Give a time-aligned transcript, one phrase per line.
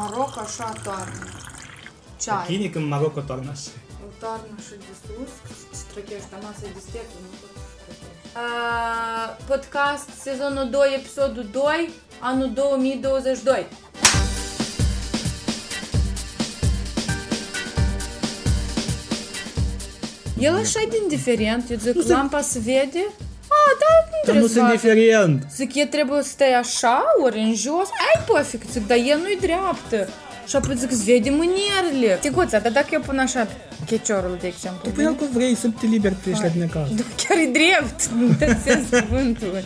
[0.00, 1.24] Maroc așa toarnă.
[2.20, 2.44] Ceai.
[2.46, 3.70] Chine când Maroco toarnă așa.
[4.04, 5.32] O toarnă și de sus,
[5.78, 8.04] străchește masă de stepă, nu pot să străchești.
[8.36, 11.90] Uh, podcast sezonul 2, episodul 2,
[12.20, 13.66] anul 2022.
[20.38, 23.06] El așa de indiferent, eu zic, lampa se vede?
[23.60, 24.76] A, da, nu Dar trebuie nu să sunt facă.
[24.76, 25.42] diferent.
[25.56, 29.38] Zic, e trebuie să stai așa, ori în jos, ai pofic, zic, dar el nu-i
[29.40, 30.08] dreaptă.
[30.46, 32.18] Și apoi zic, îți vede mânerele.
[32.20, 33.46] Ticuța, dar dacă eu pun așa
[33.86, 36.64] checiorul, de exemplu, Tu pui el cu vrei, să te liber, tu ești la tine
[36.72, 36.92] acasă.
[36.96, 39.64] da, chiar e drept, nu dă sens cuvântul.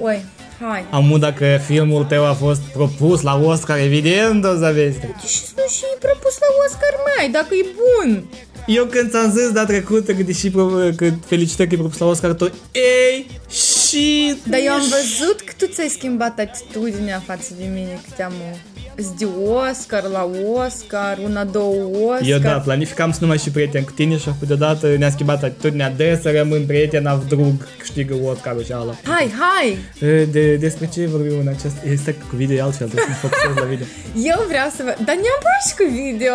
[0.00, 0.24] Oi,
[0.60, 0.84] hai.
[0.90, 4.98] Amu, dacă filmul tău a fost propus la Oscar, evident o să vezi.
[5.26, 8.24] Și nu și propus la Oscar mai, dacă e bun.
[8.66, 12.06] Eu când ți-am zis data trecută că deși pro- că felicitări că e propus la
[12.06, 14.34] Oscar, tu ei și...
[14.48, 18.32] Dar eu am văzut că tu ți-ai schimbat atitudinea față de mine, că te-am
[18.96, 22.28] Îți de Oscar la Oscar, una, două Oscar.
[22.28, 25.42] Eu da, planificam să nu mai și prieten cu tine și apoi deodată ne-a schimbat
[25.42, 28.94] atitudinea de să rămân prieten, a drug câștigă Oscarul și ala.
[29.04, 29.78] Hai, hai!
[30.30, 31.76] De, despre ce vorbim în acest...
[31.92, 33.86] Este cu video e altfel, trebuie să mă focusez la video.
[34.32, 34.94] Eu vreau să vă...
[35.04, 36.34] Dar ne-am pus și cu video.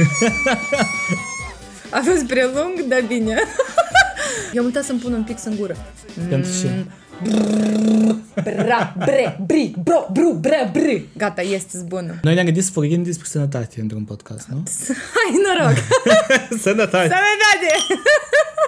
[1.90, 3.34] A fost prea lung, dar bine.
[4.54, 5.76] Eu am uitat să-mi pun un pix în gură.
[6.28, 6.84] Pentru ce?
[8.42, 11.08] Bra, bre, bri, bro, bru, bre, bri.
[11.16, 12.18] Gata, este bună.
[12.22, 14.62] Noi ne-am gândit să vorbim despre sănătate într-un podcast, nu?
[15.14, 15.76] Hai, noroc!
[16.60, 17.02] sănătate!
[17.14, 17.72] Sănătate!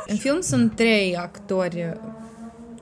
[0.07, 1.93] în film sunt trei actori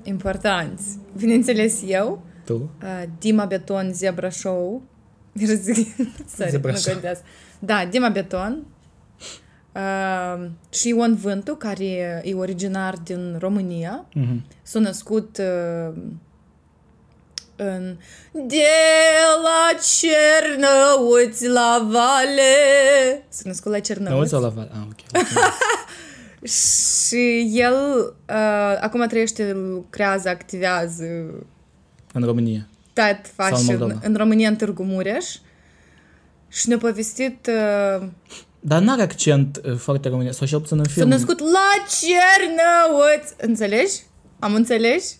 [0.02, 0.84] importanți.
[1.16, 2.54] Bineînțeles eu, Tu?
[2.82, 4.82] uh, Dima Beton, Zebra Show.
[6.36, 6.92] Sorry, Zebra nu Show.
[6.92, 7.22] contează.
[7.60, 8.66] Da, Dima Beton.
[9.74, 11.84] Uh, și Ion Vântu, care
[12.24, 14.04] e originar din România.
[14.14, 14.44] Mhm.
[14.62, 15.92] S-a născut uh,
[17.56, 17.96] în
[18.32, 18.62] De
[19.42, 23.24] la Cernăuți la Vale.
[23.28, 24.30] S-a născut la Nu Cernăuți.
[24.30, 24.70] sau la val?
[24.72, 25.22] Ah, ok.
[26.48, 27.74] Și el
[28.28, 31.04] uh, acum trăiește, lucrează, activează,
[32.12, 32.68] în România.
[32.92, 33.04] tot
[33.36, 34.00] Sau în face în, Moldova.
[34.02, 35.26] în România, în Târgu Mureș.
[36.52, 37.48] Și ne-a povestit
[38.00, 38.06] uh,
[38.60, 41.08] Dar n-are accent uh, foarte românesc, sau cel puțin în S-a film.
[41.08, 41.68] născut la
[41.98, 43.34] Cernăuți.
[43.36, 43.92] Înțelegi?
[44.38, 45.16] Am înțeles?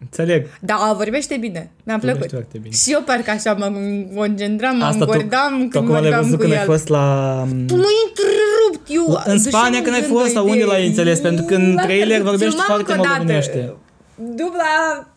[0.00, 0.46] Înțeleg.
[0.60, 1.70] Da, vorbește bine.
[1.84, 2.30] Mi-a Vorbește plăcut.
[2.30, 2.74] foarte bine.
[2.74, 3.72] Și eu parcă așa mă
[4.14, 6.64] concentram, mă Asta tu, îngordam tu când acum l-ai vorbeam văzut cu când ai el.
[6.64, 7.36] fost la...
[7.66, 9.20] Tu m-ai întrerupt, eu...
[9.24, 11.20] În deși Spania nu când ai gândul fost, sau de- unde l-ai înțeles?
[11.20, 13.16] Pentru că în La trailer care vorbești filmam foarte încă o dată.
[13.16, 13.74] moldovenește.
[14.14, 15.08] Dubla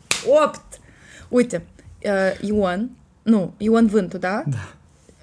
[0.44, 0.62] 8.
[1.30, 1.66] Uite,
[2.06, 2.90] uh, Ion,
[3.24, 4.44] nu, Ion Vântu, da?
[4.48, 4.58] Da.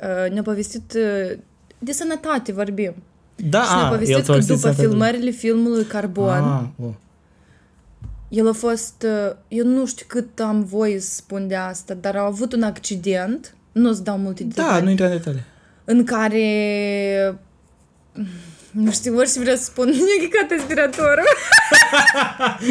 [0.03, 1.39] Uh, ne-a povestit uh,
[1.79, 2.95] de sănătate vorbim.
[3.37, 6.29] Da, și ne-a a, povestit el că ți-a povestit după să te- filmările filmului Carbon,
[6.43, 6.91] Ah, oh.
[8.29, 12.17] el a fost, uh, eu nu știu cât am voie să spun de asta, dar
[12.17, 15.43] a avut un accident, nu-ți dau multe Da, detalii, nu intra în detalii.
[15.85, 17.39] în care
[18.71, 21.25] nu știu, ori și vreau să spun, mi-a chicat aspiratorul.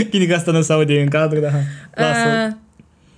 [0.10, 1.52] Bine că asta nu se aude în cadru, dar
[1.96, 2.56] lasă Uh,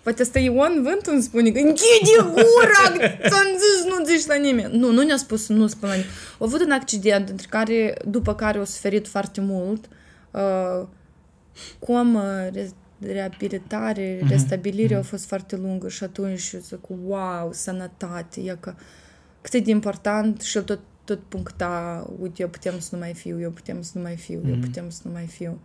[0.08, 4.78] Poate asta Ion Vântu îmi spune că închide gura, ți-am zis, nu zici la nimeni.
[4.78, 6.12] Nu, nu ne-a spus să nu spun la nimeni.
[6.32, 9.90] A avut un accident, între care, după care a suferit foarte mult.
[10.32, 10.88] Uh,
[11.80, 18.58] comă, re- reabilitare, restabilire a fost foarte lungă și atunci eu zic, wow, sănătate, e
[18.60, 18.74] că
[19.42, 23.42] cât de important și el tot, tot puncta, uite, eu putem să nu mai fiu,
[23.42, 25.60] eu putem să nu mai fiu, eu putem să nu mai fiu.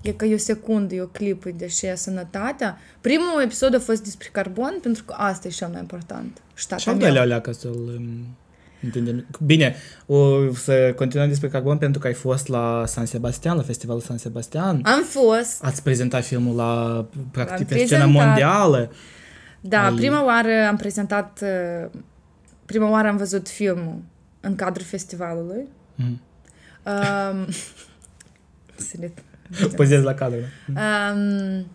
[0.00, 2.78] E că e o secundă, e o clipă, deși e sănătatea.
[3.00, 6.42] Primul episod a fost despre carbon, pentru că asta e cel mai important.
[6.54, 7.04] Și ștata Și al meu.
[7.04, 8.36] doilea alea ca să-l um,
[8.82, 9.26] întindem.
[9.44, 9.74] Bine,
[10.06, 14.16] o să continuăm despre carbon pentru că ai fost la San Sebastian, la festivalul San
[14.18, 14.80] Sebastian.
[14.84, 15.64] Am fost.
[15.64, 18.24] Ați prezentat filmul la, practic, Am pe scena prezentat.
[18.26, 18.92] mondială.
[19.60, 21.90] Da, Ai- prima oară am prezentat, uh,
[22.64, 23.98] prima oară am văzut filmul
[24.40, 25.68] în cadrul festivalului.
[25.94, 26.20] Mhm.
[26.86, 27.46] Um,
[28.88, 29.18] Silit.
[29.76, 30.38] Pozezi la cadru.
[30.66, 30.80] da?
[31.14, 31.66] Um,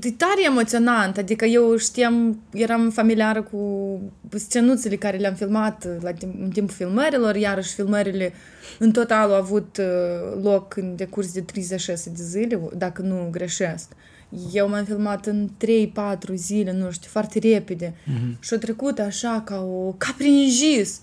[0.00, 4.00] e tare emoționant, adică eu știam, eram familiară cu
[4.34, 8.32] scenuțele care le-am filmat la timp, în timpul filmărilor, iarăși filmările
[8.78, 13.92] în total au avut uh, loc în decurs de 36 de zile, dacă nu greșesc.
[14.52, 15.50] Eu m-am filmat în
[16.30, 17.94] 3-4 zile, nu știu, foarte repede.
[18.04, 18.36] Mhm.
[18.40, 19.92] Și a trecut așa ca o...
[19.92, 21.00] ca prin jis.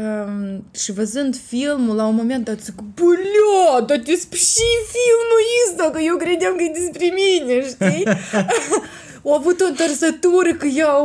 [0.00, 5.84] Um, și văzând filmul, la un moment dat zic, Bălea, dar despre ce filmul ăsta?
[5.94, 8.04] Că eu credeam că e despre mine, știi?
[9.26, 10.96] Au avut o întorsătură că eu...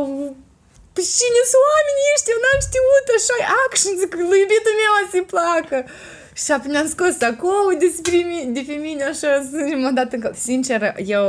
[0.94, 2.32] Păi cine sunt oamenii ăștia?
[2.34, 5.78] Eu n-am știut așa action, zic, lui iubitul meu să-i placă.
[6.40, 9.30] Și apoi ne-am scos acolo despre mine, de pe mine, așa,
[9.68, 10.80] și m-am dat în cal- Sincer,
[11.16, 11.26] eu,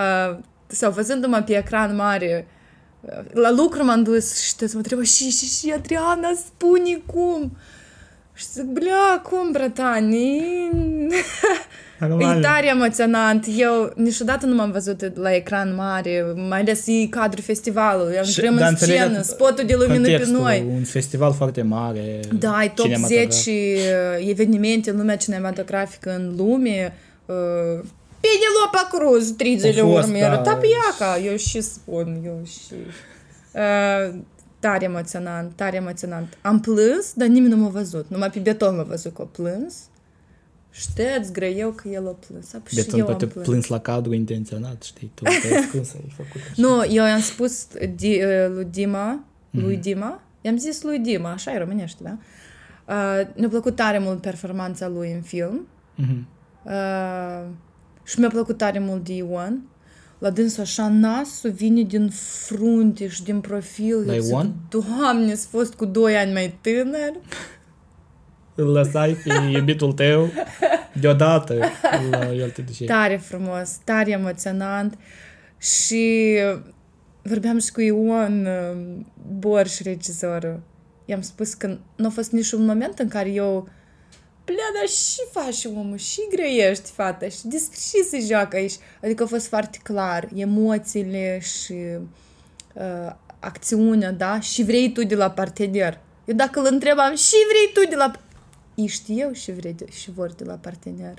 [0.00, 0.30] uh,
[0.66, 2.46] sau văzându-mă pe ecran mare,
[3.32, 7.56] La lucru m-am dus și te mă întrebă și, și, și Adriana, spune cum.
[8.34, 10.42] Și zic, blea, cum, bratani?
[12.08, 12.36] Normal.
[12.36, 13.46] E tare emoționant.
[13.56, 18.18] Eu niciodată nu m-am văzut la ecran mare, mai ales e cadrul festivalului.
[18.18, 20.64] Am Și- intrăm dar în înțeleg scenă, că spotul de lumină pe contextul, noi.
[20.74, 22.20] Un festival foarte mare.
[22.38, 23.30] Da, e top cinematograf.
[23.30, 26.94] 10 uh, evenimente în lumea cinematografică în lume.
[27.26, 27.84] Uh,
[28.20, 30.24] Penelope Cruz, 30 de A fost, urmă, da.
[30.24, 32.74] era Tapiaca, eu și spun, eu și...
[33.54, 34.18] Uh,
[34.58, 36.38] tare emoționant, tare emoționant.
[36.42, 38.08] Am plâns, dar nimeni nu m-a văzut.
[38.08, 39.74] Numai pe Beton m-a văzut că a plâns.
[40.70, 42.52] Știți, greu că el a plâns.
[42.54, 43.46] Apoi și Beton eu poate am plâns.
[43.46, 46.52] plâns la cadru intenționat, știi, tu te-ai ascuns, ai făcut așa.
[46.56, 49.80] Nu, eu i-am spus di, uh, lui Dima, lui Mhm.
[49.80, 52.16] Dima, i-am zis lui Dima, așa e românește, da?
[52.94, 56.26] Uh, ne-a plăcut tare mult performanța lui în film Mhm.
[56.64, 57.42] uh,
[58.10, 59.62] și mi-a plăcut tare mult de Ion.
[60.18, 62.10] La dânsul așa nasul vine din
[62.46, 64.06] frunte și din profil.
[64.06, 64.54] La Eu zic, Ion?
[64.68, 67.12] Doamne, s fost cu 2 ani mai tânăr.
[68.54, 70.28] Îl lăsai pe iubitul tău
[71.00, 71.54] deodată,
[72.10, 72.86] la el te duceai.
[72.86, 74.98] Tare frumos, tare emoționant
[75.58, 76.36] și
[77.22, 79.02] vorbeam și cu Ion uh,
[79.38, 80.60] Borș, regizorul.
[81.04, 83.68] I-am spus că nu a fost niciun moment în care eu
[84.50, 88.74] Plea, dar și faci omul, și grăiești fata, și despre ce se joacă aici.
[89.02, 91.74] Adică a fost foarte clar, emoțiile și
[92.74, 94.40] uh, acțiunea, da?
[94.40, 96.00] Și vrei tu de la partener.
[96.24, 98.12] Eu dacă îl întrebam, și vrei tu de la...
[98.74, 101.18] Ei știau și vrei de, și vor de la partener.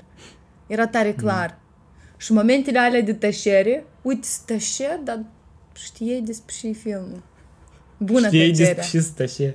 [0.66, 1.58] Era tare clar.
[2.16, 5.24] Și momentele alea de tăcere, uite, tășe, dar
[5.74, 7.22] știai despre ce e filmul.
[7.96, 8.74] Bună Știai tăcerea.
[8.74, 9.50] despre ce stă și...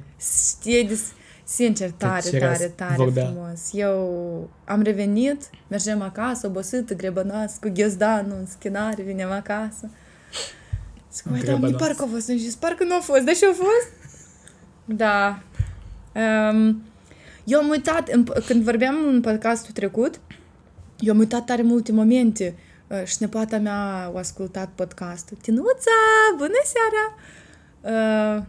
[0.50, 1.02] Știai des...
[1.50, 3.26] Sincer, tare, Tăcerea tare, tare vorbea.
[3.26, 3.60] frumos.
[3.74, 9.90] Eu am revenit, mergem acasă, obosită, grebănoasă, cu ghiozdanul în schinare, vinem acasă.
[11.14, 11.86] Zic, mai doamne, Grebănoasă.
[11.86, 12.30] parcă a fost.
[12.30, 13.92] Și zis, parcă nu a fost, dar și a fost.
[14.86, 15.40] Da.
[16.16, 16.82] Um,
[17.44, 20.20] eu am uitat, în, când vorbeam în podcastul trecut,
[21.00, 22.56] eu am uitat tare multe momente.
[22.88, 25.38] Uh, Și nepoata mea a ascultat podcastul.
[25.42, 25.92] Tinuța,
[26.38, 27.16] bună seara!
[28.38, 28.44] Uh,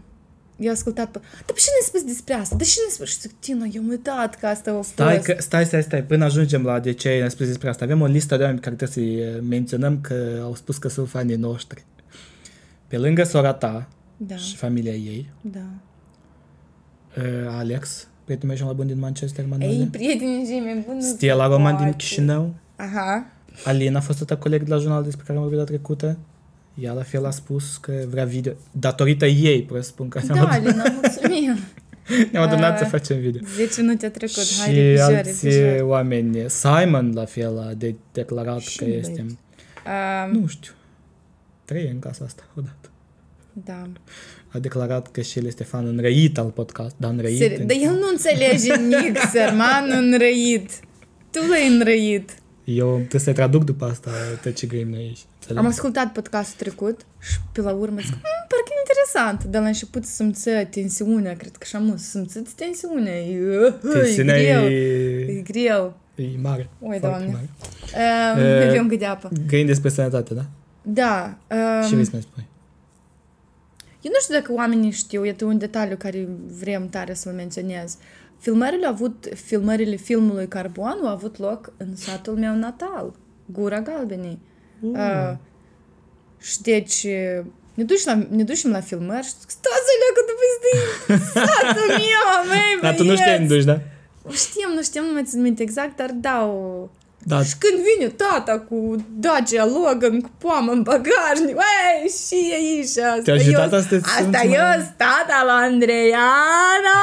[0.59, 1.11] eu ascultat...
[1.11, 2.57] pe- Dar pe ce ne-ai spus despre asta?
[2.57, 3.09] De ce ne-ai spus?
[3.09, 4.89] Și zic, Tino, eu am uitat că asta a fost.
[4.89, 7.85] Stai, că, stai, stai, stai, până ajungem la de ce ne-a spus despre asta.
[7.85, 10.89] Avem o listă de oameni pe care trebuie să-i eh, menționăm că au spus că
[10.89, 11.85] sunt fanii noștri.
[12.87, 15.61] Pe lângă sora ta Da, și familia ei, da.
[17.15, 19.89] eh, Alex, prietenul meu cel mai bun din Manchester, Ei, Manuel.
[19.91, 21.03] prietenii cei mai buni.
[21.03, 21.97] Stella Roman din poate.
[21.97, 22.55] Chișinău.
[22.77, 23.27] Aha.
[23.65, 26.19] Alina a fost atât coleg de la jurnal despre care am vorbit data trecută.
[26.81, 28.53] Ea la fel a spus că vrea video.
[28.73, 31.59] Datorită ei, presupun că ne-am Da, adunat, Alina, mulțumim.
[32.33, 32.91] ne-am adunat să Ah.
[32.91, 33.41] facem video.
[33.57, 34.37] 10 minute a trecut.
[34.59, 35.81] Hai, și repijor, alți repijor.
[35.89, 36.45] oameni.
[36.51, 39.11] Simon la fel a de- declarat Și că băieți.
[39.11, 39.27] este...
[39.27, 40.73] Um, Nu știu.
[41.65, 42.91] Trei în casa asta odată.
[43.53, 43.83] da.
[44.49, 47.43] A declarat că și el este fan înrăit al podcast, dar înrăit.
[47.43, 50.71] Seri- Dar el nu înțelege nimic, sărman înrăit.
[51.31, 52.31] Tu l-ai înrăit.
[52.71, 54.11] Eu trebuie să traduc după asta
[54.43, 55.19] tot ce grăim noi aici.
[55.35, 55.65] Înțelegi?
[55.65, 59.45] Am ascultat podcastul trecut și pe la urmă zic, "Mm, parcă e interesant.
[59.53, 63.17] De la început simțea tensiunea, cred că așa mult, simțiți tensiunea.
[63.19, 64.63] E, e Tensiunea greu.
[64.69, 65.97] e, E greu.
[66.15, 66.69] e mare.
[66.81, 67.27] Oi, foarte Doamne.
[67.33, 67.49] mare.
[68.37, 69.31] Um, Eh, Bevem cât de apă.
[69.47, 70.45] Grăim despre sănătate, da?
[70.83, 71.39] Da.
[71.49, 71.55] Ce
[71.87, 72.47] Um, vrei să ne spui?
[74.03, 76.29] eu nu știu dacă oamenii știu, e un detaliu care
[76.61, 77.97] vrem tare să-l menționez.
[78.39, 83.15] Filmările au avut, filmările filmului Carbon au avut loc în satul meu natal,
[83.47, 84.39] Gura Galbenii.
[84.81, 84.91] Uh.
[84.91, 85.37] Uh,
[86.41, 87.07] și deci
[87.75, 90.71] ne, duci la, ne ducem la filmări și zic, stai să leagă după este
[91.33, 93.81] satul meu, măi, Dar tu nu știi unde duci, da?
[94.33, 96.89] Știam, nu știam, nu mai țin minte exact, dar da, o...
[97.29, 102.85] Da, Și când vine tata cu Dacia Logan, cu poamă în bagajnic, ei, și aici,
[102.99, 106.99] asta Te-a ajutat eu, asta să te asta simți eu, mai- tata la Andreiana,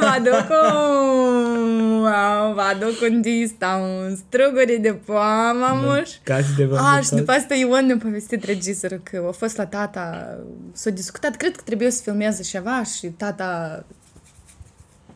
[0.00, 2.00] mă aduc un,
[2.56, 6.10] vă aduc un dista, un struguri de poamă, muș.
[6.22, 10.36] Casi de A, și după asta Ion ne-a povestit regizorul că a fost la tata,
[10.72, 13.84] s-a discutat, cred că trebuie să filmeze ceva și tata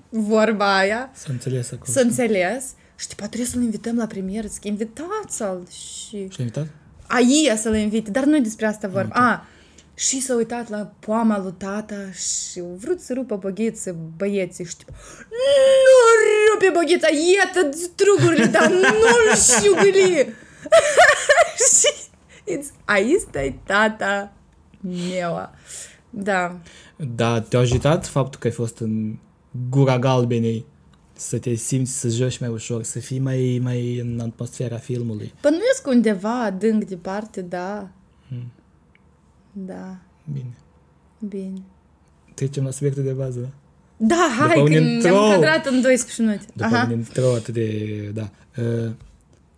[0.09, 1.93] vorba aia, Să înțeles acolo.
[1.93, 2.65] să înțeles.
[3.01, 6.09] Și după trebuie să-l invităm la premieră, zic, invitați-l și...
[6.09, 6.67] Și ai invitat?
[7.07, 9.15] Aia să-l invite, dar nu despre asta vorba.
[9.15, 9.47] A,
[9.95, 14.77] și s-a uitat la poama lui tata și au vrut să rupă băgheță băieții și
[14.77, 14.93] tipo,
[15.85, 15.97] nu
[16.53, 17.07] rupe băgheța,
[17.39, 20.35] iată strugurile, dar nu-l șiugli.
[21.79, 21.93] și
[22.53, 24.33] it's, aici stai tata
[24.81, 25.51] meu.
[26.11, 26.61] Da.
[26.97, 29.17] Da, te-a ajutat faptul că ai fost în
[29.71, 30.67] gura galbenei
[31.21, 35.33] să te simți, să joci mai ușor, să fii mai, mai în atmosfera filmului.
[35.43, 37.89] Bănuiesc undeva adânc departe, da.
[39.53, 39.97] Da.
[40.33, 40.57] Bine.
[41.29, 41.63] Bine.
[42.35, 43.53] Trecem la subiectul de bază.
[43.97, 45.11] Da, hai, După un că intro.
[45.11, 46.45] ne-am cadrat în 12 minute.
[46.55, 46.87] După Aha.
[46.91, 48.11] un intro atât de...
[48.15, 48.31] Da.
[48.63, 48.91] Uh,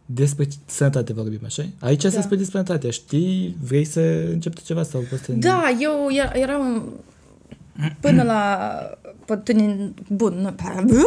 [0.06, 1.64] despre sănătate vorbim, așa?
[1.80, 2.08] Aici Da.
[2.08, 2.90] se spune despre sănătate.
[2.90, 4.00] Știi, vrei să
[4.30, 5.32] începi tu ceva sau poți să...
[5.32, 6.92] Da, eu era- eram
[8.00, 8.68] până la...
[9.44, 10.54] Până, bun,
[10.86, 11.06] nu...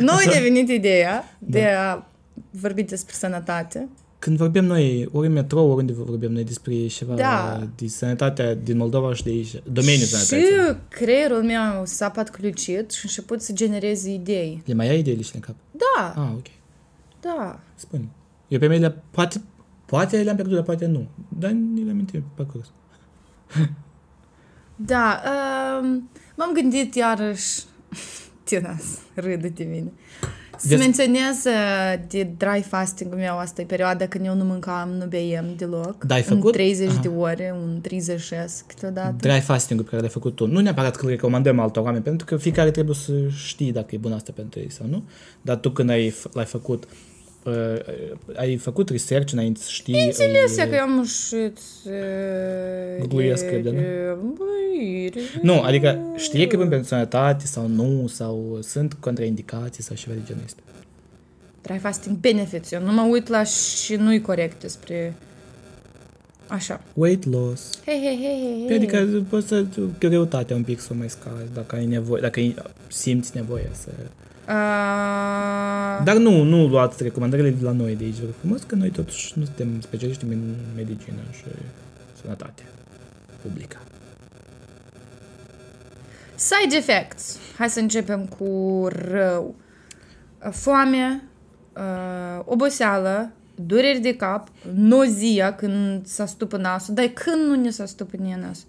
[0.00, 2.06] Nu mi-a venit ideea de a
[2.50, 3.88] vorbi despre sănătate.
[4.18, 7.68] Când vorbim noi, ori în metrou, oriunde vorbim noi despre ceva Da.
[7.76, 10.76] de sănătatea din Moldova și de aici, domeniul Și sănătății.
[10.88, 14.62] creierul meu s-a patclucit și a început să genereze idei.
[14.64, 15.54] Le mai ai ideile și în cap?
[15.70, 16.46] Da, Ah, ok.
[17.20, 17.60] da.
[17.74, 18.04] Spune.
[18.48, 19.40] Eu pe mine le poate,
[19.94, 21.06] poate le-am pierdut, dar poate nu.
[21.38, 22.70] Dar ni le amintim pe parcurs.
[24.76, 25.20] Da,
[25.80, 27.60] um, m-am gândit iarăși,
[28.44, 28.76] Tina,
[29.14, 29.92] râde de mine,
[30.58, 34.88] să Des- menționez uh, de dry fasting-ul meu, asta e perioada când eu nu mâncam,
[34.88, 36.04] nu beiem deloc.
[36.04, 36.52] Da, ai În făcut?
[36.52, 37.00] 30 Aha.
[37.00, 38.20] de ore, un 30
[38.66, 39.14] câteodată.
[39.28, 40.46] Dry fasting-ul pe care l-ai făcut tu.
[40.46, 43.98] Nu neapărat că îl recomandăm altor oameni, pentru că fiecare trebuie să știi dacă e
[43.98, 45.04] bun asta pentru ei sau nu.
[45.42, 46.88] Dar tu când ai, f- l-ai făcut,
[47.44, 47.78] uh,
[48.34, 50.04] ai făcut research înainte să știi...
[50.04, 51.58] Înțeles ai- că eu am șit...
[53.08, 53.80] Gluiesc, cred, da, nu?
[54.38, 59.96] Băi, Nu, adică știi că e bun pentru sănătate sau nu, sau sunt contraindicații sau
[59.96, 60.60] ceva de genul ăsta.
[61.62, 62.72] Dry fasting benefits.
[62.72, 65.14] Eu nu mă uit la și nu-i corect despre...
[66.46, 66.80] Așa.
[66.94, 67.78] Weight loss.
[67.86, 68.76] Hei, hei, hei, hei.
[68.76, 69.64] Adică poți să
[69.98, 72.54] greutatea un pic să o mai scazi dacă ai nevoie, dacă ai-
[72.88, 73.88] simți nevoie să...
[74.48, 78.74] Uh, Dar nu, nu luați recomandările de la noi de aici, vă rog frumos, că
[78.74, 81.44] noi totuși nu suntem specialiști în medicină și
[82.22, 82.62] sănătate
[83.42, 83.76] publică.
[86.34, 87.38] Side effects.
[87.58, 89.54] Hai să începem cu rău.
[90.46, 91.22] Uh, Foame,
[91.76, 97.86] uh, oboseală, dureri de cap, nozia când s-a stupă nasul, dar când nu ne s-a
[97.86, 98.68] stupă nie nasul.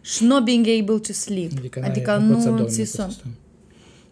[0.00, 1.50] Și not being able to sleep.
[1.58, 3.34] Adică, Adică, n-ai- poți să nu dormi, ți nu poți somn.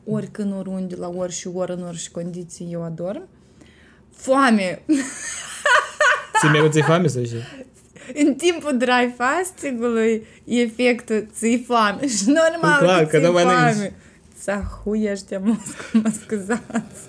[0.04, 0.14] Să stăm.
[0.14, 3.28] Oricând, oriunde, la ori și oră, în orice condiții eu adorm.
[4.16, 4.82] Foame.
[6.40, 7.42] Ți mereu ți foame să știi?
[8.14, 12.06] În timpul dry fasting-ului, efectul ți foame.
[12.06, 13.52] Și normal Păi clar, că că ți nu mănânci.
[13.52, 13.94] foame.
[14.38, 17.00] Să huiește muscul, mă scuzați.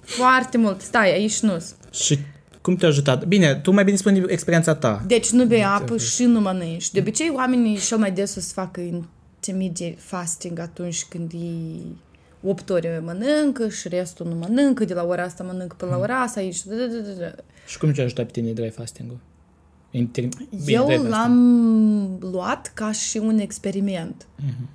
[0.00, 0.80] Foarte mult.
[0.80, 1.62] Stai, aici nu
[1.92, 2.18] Și
[2.60, 3.24] cum te-a ajutat?
[3.24, 5.02] Bine, tu mai bine spune experiența ta.
[5.06, 6.90] Deci nu bei apă și nu mănânci.
[6.90, 11.96] De obicei, oamenii cel mai des o să facă intermediate fasting atunci când ei
[12.44, 16.20] 8 ore mănâncă și restul nu mănâncă, de la ora asta mănâncă până la ora
[16.20, 16.64] asta, aici.
[16.64, 17.34] da, da, da, da, da.
[17.66, 19.18] Și cum te-a ajutat pe tine dry fasting-ul?
[19.90, 20.24] Inter...
[20.24, 21.12] Bine, Eu dry fasting.
[21.12, 24.26] l-am luat ca și un experiment.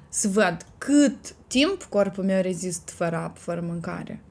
[0.10, 4.22] Să văd cât timp corpul meu rezist fără apă, fără mâncare.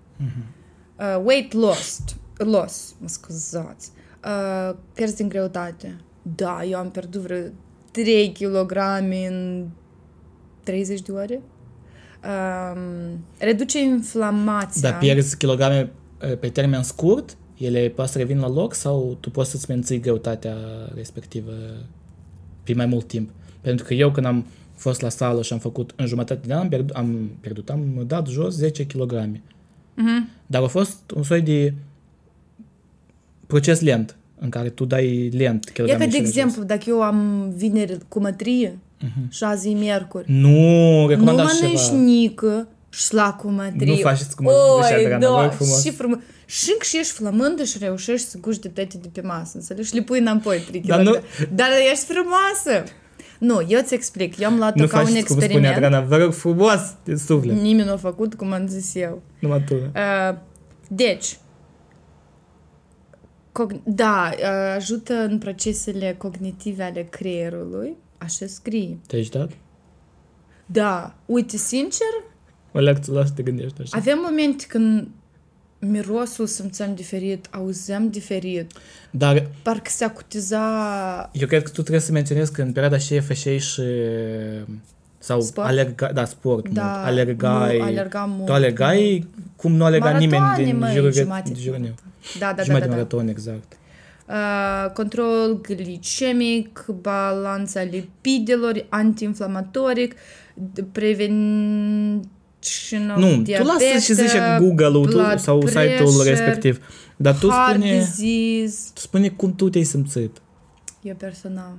[0.99, 2.01] Uh, weight loss,
[2.37, 3.91] loss, mă scuzați.
[4.25, 6.01] Uh, pierzi din greutate.
[6.23, 7.39] Da, eu am pierdut vreo
[7.91, 8.77] 3 kg
[9.29, 9.67] în
[10.63, 11.41] 30 de ore.
[12.29, 14.91] Um, reduce inflamația.
[14.91, 15.91] Dar pierzi kilograme
[16.23, 20.01] uh, pe termen scurt, ele poate să revin la loc sau tu poți să-ți menții
[20.01, 20.57] greutatea
[20.95, 21.53] respectivă
[22.63, 23.31] pe mai mult timp?
[23.61, 26.61] Pentru că eu când am fost la sală și am făcut în jumătate de an,
[26.61, 29.41] am pierdut, am, pierdut, am dat jos 10 kg.
[29.95, 30.29] Mhm.
[30.47, 31.75] Dar a fost un soi de
[33.47, 36.29] proces lent, în care tu dai lent E kilograme ca de și jos.
[36.29, 38.79] exemplu, dacă eu am vineri cu mătrie
[39.29, 40.49] și azi e miercuri, Nu,
[41.01, 41.97] nu recomandați mănânci ceva.
[41.97, 43.91] nică și la cu mătrie.
[43.93, 44.49] Nu faceți cum
[44.83, 45.85] zice Adriana, vă rog frumos.
[45.85, 46.19] și frumos.
[46.47, 49.89] Și și ești flămândă și reușești să guși de toate de pe masă, înțelegi?
[49.89, 51.05] Și le pui înapoi 3 Dar kg.
[51.07, 51.17] nu-
[51.55, 52.85] Dar ești frumoasă!
[53.39, 54.39] Nu, eu ți explic.
[54.39, 55.75] Eu am luat-o Nu ca un faceți cum spune experiment.
[55.85, 57.57] Adriana, vă rog frumos, din suflet.
[57.61, 59.23] Nimeni nu a făcut cum am zis eu.
[59.39, 59.75] Numai tu.
[59.75, 60.37] Uh,
[60.89, 61.39] deci,
[63.53, 68.99] cog- da, uh, ajută în procesele cognitive ale creierului, așa scrie.
[69.07, 69.51] Te-ai ajutat?
[70.67, 72.07] Da, uite, sincer,
[72.73, 73.97] O lecție la să te gândești așa.
[73.97, 75.09] avem momente când
[75.79, 78.73] mirosul simțăm diferit, auzăm diferit,
[79.11, 80.61] Dar parcă se acutiza...
[81.33, 83.83] eu cred că tu trebuie să menționezi că în perioada aceea făceai și
[85.19, 85.67] sau Sport?
[85.69, 88.47] alerga, da, sport Da, mult, alergai, nu, alergam mult.
[88.47, 91.95] tu alergai cum nu alerga nimeni Maratoane, din măi, jurul, jumate din de jurul meu.
[92.39, 93.17] Da, da, da, Jumătate da, de da.
[93.17, 93.77] maraton, exact.
[94.29, 102.23] Uh, control glicemic, balanța lipidelor, antiinflamatoric, d- prevention
[103.17, 106.81] Nu, tu lasă și zice Google-ul tu, blood sau site-ul pressure, respectiv.
[107.17, 108.91] Dar tu heart spune, disease.
[108.95, 110.41] tu spune cum tu te-ai simțit.
[111.03, 111.73] Eu personal.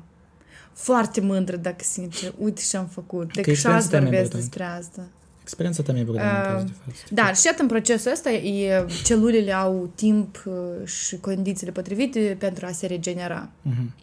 [0.73, 2.33] Foarte mândră, dacă sincer.
[2.37, 3.33] Uite ce am făcut.
[3.33, 4.57] De Că că și experiența azi ta e mai vorbesc importantă.
[4.57, 5.07] despre asta.
[5.49, 7.13] Experiența ta mi-e vorba Uh, în cazul de față.
[7.13, 12.65] Dar și iată, în procesul ăsta, e, celulele au timp uh, și condițiile potrivite pentru
[12.65, 13.49] a se regenera.
[13.61, 13.93] Mhm.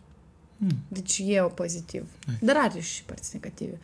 [0.88, 2.04] Deci e o pozitiv.
[2.40, 3.78] Dar are și părți negative.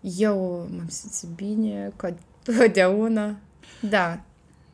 [0.00, 3.36] Eu m-am simțit bine, ca totdeauna.
[3.90, 4.24] Da,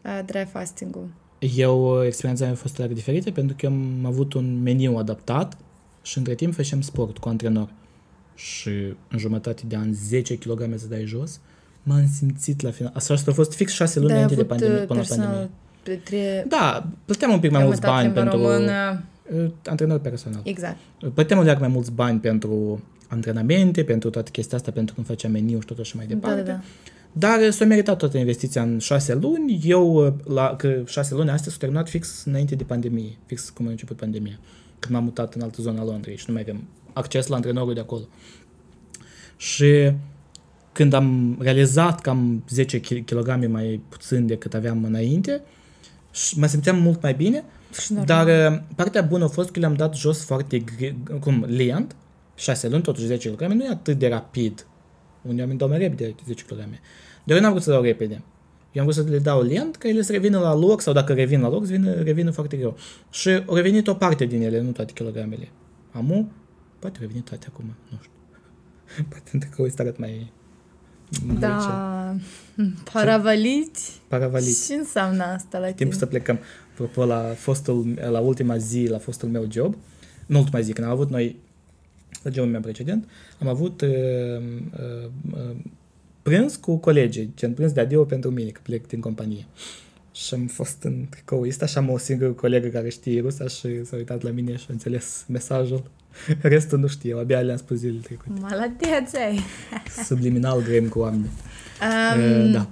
[0.05, 1.09] uh, dry fasting-ul.
[1.57, 5.57] Eu, experiența mea a fost tare diferită pentru că am avut un meniu adaptat
[6.03, 7.69] și între timp făceam sport cu antrenor.
[8.35, 8.69] Și
[9.09, 11.41] în jumătate de an 10 kg să dai jos,
[11.83, 12.93] m-am simțit la final.
[12.95, 15.07] Asta a fost fix 6 luni Dar ai înainte de avut pandemie, uh, până la
[15.09, 15.31] pandemie.
[15.35, 15.51] personal
[15.83, 16.45] pe tre...
[16.49, 19.03] Da, plăteam un pic mai mulți Am uitat bani limba pentru română.
[19.45, 20.41] uh, antrenor personal.
[20.45, 20.77] Exact.
[21.15, 25.31] Plăteam un leac mai mulți bani pentru antrenamente, pentru toată chestia asta, pentru când făceam
[25.33, 26.41] meniu și tot așa mai Da, departe.
[26.43, 26.61] da, da.
[27.13, 29.61] Dar s-a meritat toată investiția în șase luni.
[29.65, 33.71] Eu, la, că șase luni astea s-au terminat fix înainte de pandemie, fix cum a
[33.71, 34.39] început pandemia,
[34.79, 36.63] când m-am mutat în altă zonă a Londrei și nu mai avem
[36.93, 38.03] acces la antrenorul de acolo.
[39.37, 39.93] Și
[40.73, 45.43] când am realizat că am 10 kg mai puțin decât aveam înainte,
[46.13, 47.45] și mă simțeam mult mai bine,
[47.81, 48.27] Și normal.
[48.27, 51.97] dar uh, partea bună a fost că le-am dat jos foarte gre- cum, lent,
[52.35, 54.67] 6 luni, totuși 10 kg, nu e atât de rapid.
[55.23, 56.57] Unii oameni dau mai repede 10 kg.
[57.25, 58.23] Dar eu n-am vrut să dau repede.
[58.73, 61.13] Eu am vrut să le dau lent, ca ele să revină la loc, sau dacă
[61.13, 62.77] revin la loc, să revină, revină foarte greu.
[63.11, 65.49] Și au revenit o parte din ele, nu toate kilogramele.
[65.91, 66.31] Amu,
[66.79, 68.11] poate au revenit toate acum, nu știu.
[69.11, 70.33] Poate între că o să arăt mai...
[71.39, 72.17] Da.
[72.93, 74.01] Paravaliți?
[74.09, 74.67] Paravaliți.
[74.67, 75.77] Ce înseamnă asta la tine?
[75.77, 76.39] Timpul să plecăm.
[76.73, 79.77] Apropo, la, fostul, la ultima zi, la fostul meu job,
[80.27, 81.37] nu ultima zi, când am avut noi,
[82.23, 83.09] la jobul meu precedent,
[83.41, 85.57] am avut uh, uh, uh,
[86.23, 89.47] prânz cu colegii, gen prânz de adio pentru mine, că plec din companie.
[90.13, 93.85] Și am fost în tricoul ăsta și am o singură colegă care știe rusa și
[93.85, 95.91] s-a uitat la mine și a înțeles mesajul.
[96.41, 98.31] Restul nu știu, abia le-am spus zilele trecute.
[98.41, 99.41] Maladeț ai.
[100.09, 101.31] Subliminal grem cu oameni.
[102.15, 102.67] Um, Uh, da.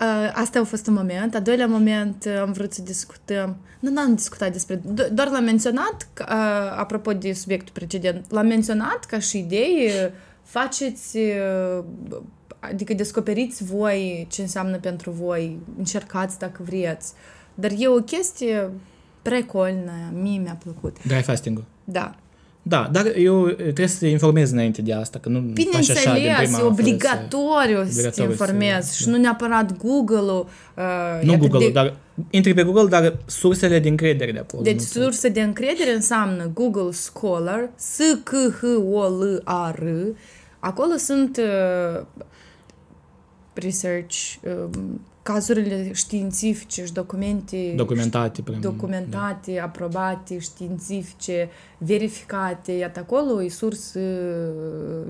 [0.00, 1.34] Uh, asta a fost un moment.
[1.34, 3.56] A doilea moment uh, am vrut să discutăm.
[3.80, 4.76] Nu, n-am discutat despre.
[4.78, 9.86] do- Doar l-am menționat, că, uh, apropo de subiectul precedent, l-am menționat ca și idei.
[10.04, 10.10] uh,
[10.42, 11.84] Faceți, uh,
[12.60, 17.12] adică descoperiți voi ce înseamnă pentru voi, încercați dacă vreți.
[17.54, 18.70] Dar e o chestie
[19.22, 21.04] precolnă, mie mi-a plăcut.
[21.06, 21.64] Dry fasting-ul.
[21.84, 22.14] Da.
[22.66, 25.54] Da, dar eu eh, trebuie să te informez înainte de asta, că nu faci așa
[25.54, 29.10] din Bineînțeles, prima e fără obligatoriu să, să te obligatoriu să- informezi și da.
[29.10, 30.46] nu neapărat Google-ul.
[30.76, 31.96] Uh, Nu iată, Google, de- dar
[32.30, 34.62] intri pe Google, dar sursele de încredere de acolo.
[34.62, 35.02] Deci nu sunt.
[35.04, 39.82] surse de încredere înseamnă Google Scholar, s c h o l a r
[40.58, 42.04] Acolo sunt uh,
[43.54, 44.14] research,
[44.72, 48.42] um, cazurile științifice și documente documentate.
[48.42, 52.72] Prin, documentate, aprobate, științifice, verificate.
[52.72, 54.00] Iată, acolo e sursă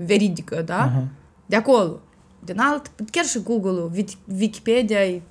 [0.05, 0.77] veridică, da?
[0.81, 1.07] Aha.
[1.45, 1.99] De acolo.
[2.43, 5.21] Din alt, chiar și Google-ul, Wik- Wikipedia e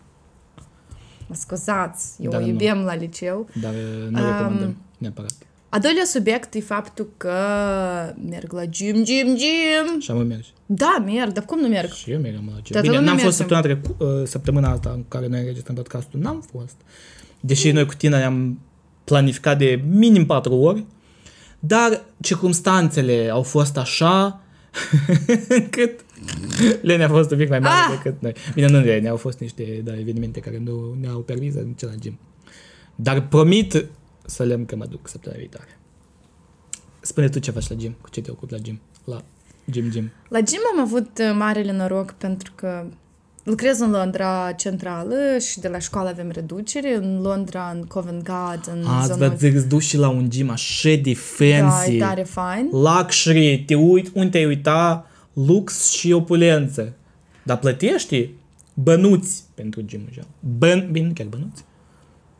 [1.29, 2.51] Mă scuzați, eu Dar o nu.
[2.51, 3.47] iubeam la liceu.
[3.61, 5.35] Dar eh, nu Um, recomandăm neapărat.
[5.75, 7.33] A doilea subiect e faptul că
[8.29, 10.01] merg la gym, gym, gym.
[10.01, 10.49] Și am mergi.
[10.67, 11.93] Da, merg, dar cum nu merg?
[11.93, 12.63] Și eu merg la gym.
[12.63, 13.55] Toată Bine, lumea n-am fost merge.
[13.55, 16.75] săptămâna, trecu- eh, săptămâna asta în care noi înregistrăm podcastul, n-am fost.
[17.41, 18.59] Deși noi cu tine am
[19.05, 20.85] planificat de minim patru ori,
[21.59, 24.41] dar circumstanțele au fost așa
[25.49, 26.01] încât
[26.83, 27.97] Lene a fost un pic mai mare Ah!
[28.03, 28.35] decât noi.
[28.55, 31.95] Bine, nu Lene, au fost niște da, evenimente care nu ne-au permis să mergem la
[32.01, 32.19] gym.
[32.95, 33.85] Dar promit
[34.25, 35.79] să le că mă duc săptămâna viitoare.
[37.01, 38.81] Spune tu ce faci la gym, cu ce te ocupi la gym.
[39.05, 39.23] La
[39.71, 40.11] gym, gym.
[40.29, 42.87] La gym am avut uh, marele noroc pentru că
[43.43, 45.15] lucrez în Londra centrală
[45.51, 46.95] și de la școală avem reducere.
[46.97, 49.29] În Londra, în Covent Garden, Azi zona...
[49.29, 51.19] vă zic, duci și la un gym așa de Da,
[51.69, 51.97] fancy.
[51.97, 52.69] e tare fain.
[52.73, 56.93] luxury, te uit, unde te uita, lux și opulență.
[57.43, 58.31] Dar plătești
[58.75, 60.27] bănuți pentru gym deja.
[60.59, 61.65] Băn, bine, nu chiar bănuți.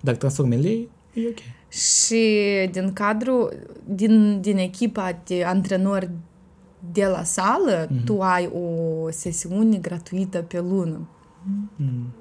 [0.01, 1.39] Dar transformi în lei, e ok.
[1.75, 2.25] Și
[2.71, 3.53] din cadrul,
[3.85, 6.11] din, din echipa de antrenori
[6.93, 8.01] de la sală, Mhm.
[8.01, 8.05] mm-hmm.
[8.05, 11.09] tu ai o sesiune gratuită pe lună.
[11.77, 12.13] Mm.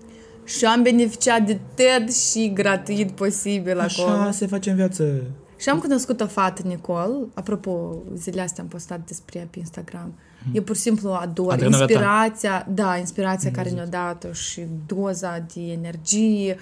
[0.45, 4.31] Și am beneficiat de tot și gratuit posibil Așa acolo.
[4.31, 5.23] se face în viață.
[5.57, 10.13] Și am cunoscut o fată, Nicol, apropo, zilele astea am postat despre ea pe Instagram.
[10.51, 11.51] E pur și simplu ador.
[11.51, 11.91] Antrenora ta.
[11.91, 16.57] Inspirația, da, inspirația care ne-a dat-o și doza de energie,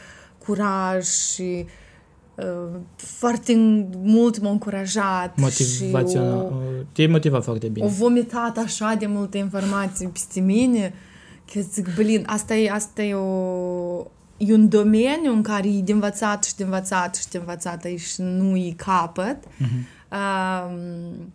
[0.46, 1.70] curaj și uh,
[2.96, 3.56] foarte
[4.02, 6.40] mult m-a încurajat Motivațional.
[6.40, 7.86] și o, Te-ai motivat foarte bine.
[7.86, 10.94] o vomitat așa de multe informații peste mine
[11.54, 14.06] că zic, blin, asta e, asta e o
[14.38, 18.16] e un domeniu în care e de învățat și de învățat și de învățat aici
[18.18, 19.38] nu e capăt.
[19.58, 19.88] Mhm.
[20.12, 21.34] Um,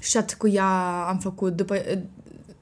[0.00, 1.74] și atât cu ea am făcut după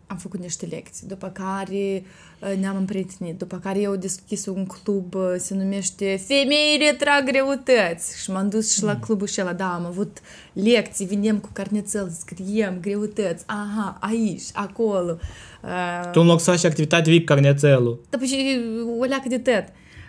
[0.07, 2.03] am făcut niște lecții, după care
[2.40, 8.23] uh, ne-am împrietenit, după care eu deschis un club, uh, se numește Femeile trag greutăți
[8.23, 10.19] și m-am dus și la clubul și ăla, da, am avut
[10.53, 15.19] lecții, vinem cu carnețel, scriem greutăți, aha, aici, acolo.
[15.62, 18.01] Uh, Tu în loc să faci activitate vii cu carnețelul.
[18.11, 18.61] da, păi și
[19.01, 19.64] o leacă de tot.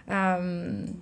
[0.07, 1.01] Um,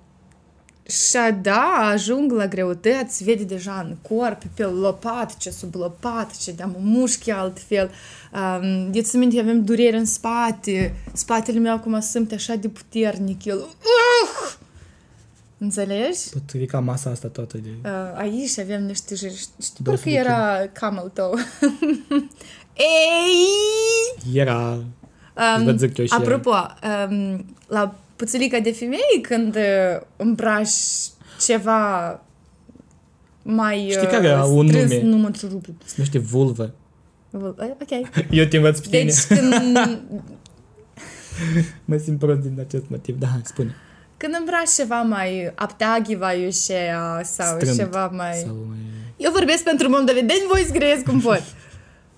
[0.88, 6.52] și da, ajung la greutăți, vede deja în corp, pe lopat, ce sub lopat, ce
[6.52, 7.92] de-am mușchi altfel.
[8.34, 13.46] Um, eu țin minte, avem dureri în spate, spatele meu acum simte așa de puternic,
[13.46, 13.58] el...
[13.58, 14.54] Uh!
[15.58, 16.30] Înțelegi?
[16.32, 17.70] Pot ridica masa asta toată de...
[17.84, 19.48] Uh, aici avem niște jiri.
[19.62, 21.34] Știi, 200 parcă de era camel tău.
[22.74, 24.34] Ei!
[24.34, 24.84] Era...
[25.64, 26.52] Vă zic eu și apropo,
[27.10, 30.70] um, la puțulica de femei, când uh, îmbraci
[31.40, 32.10] ceva
[33.42, 35.04] mai Știi care are uh, un strâns, nume?
[35.04, 35.66] nu mă întrerup.
[35.66, 36.74] Se numește vulvă.
[37.32, 38.10] Ok.
[38.30, 39.04] Eu te învăț pe tine.
[39.04, 39.54] Deci când,
[41.86, 43.20] Mă simt prost din acest motiv.
[43.20, 43.76] Da, spune.
[44.18, 47.78] când îmbraci ceva mai apteaghivajușea sau Strânt.
[47.78, 48.34] ceva mai...
[48.46, 48.78] Sau mai...
[49.18, 51.44] Eu vorbesc pentru moldovedeni, voi scrieți cum pot.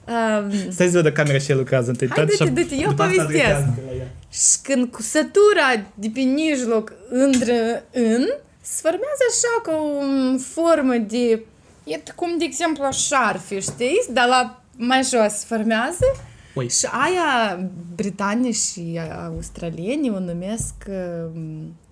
[0.08, 2.08] Um, Stai să vadă camera și el lucrează întâi.
[2.10, 3.44] Hai, tot și du-te, du-te, eu după asta povestesc.
[3.46, 4.08] adresează la ea.
[4.32, 6.94] Și când cusătura de pe mijloc
[7.26, 7.54] intră
[7.92, 8.26] în,
[8.62, 11.42] se formează așa ca o formă de...
[11.84, 14.02] E cum, de exemplu, șarfe, știi?
[14.14, 16.06] Dar la mai jos se formează
[16.54, 16.70] Ui.
[16.70, 17.60] și aia
[17.96, 21.42] britanii și australienii o numesc uh,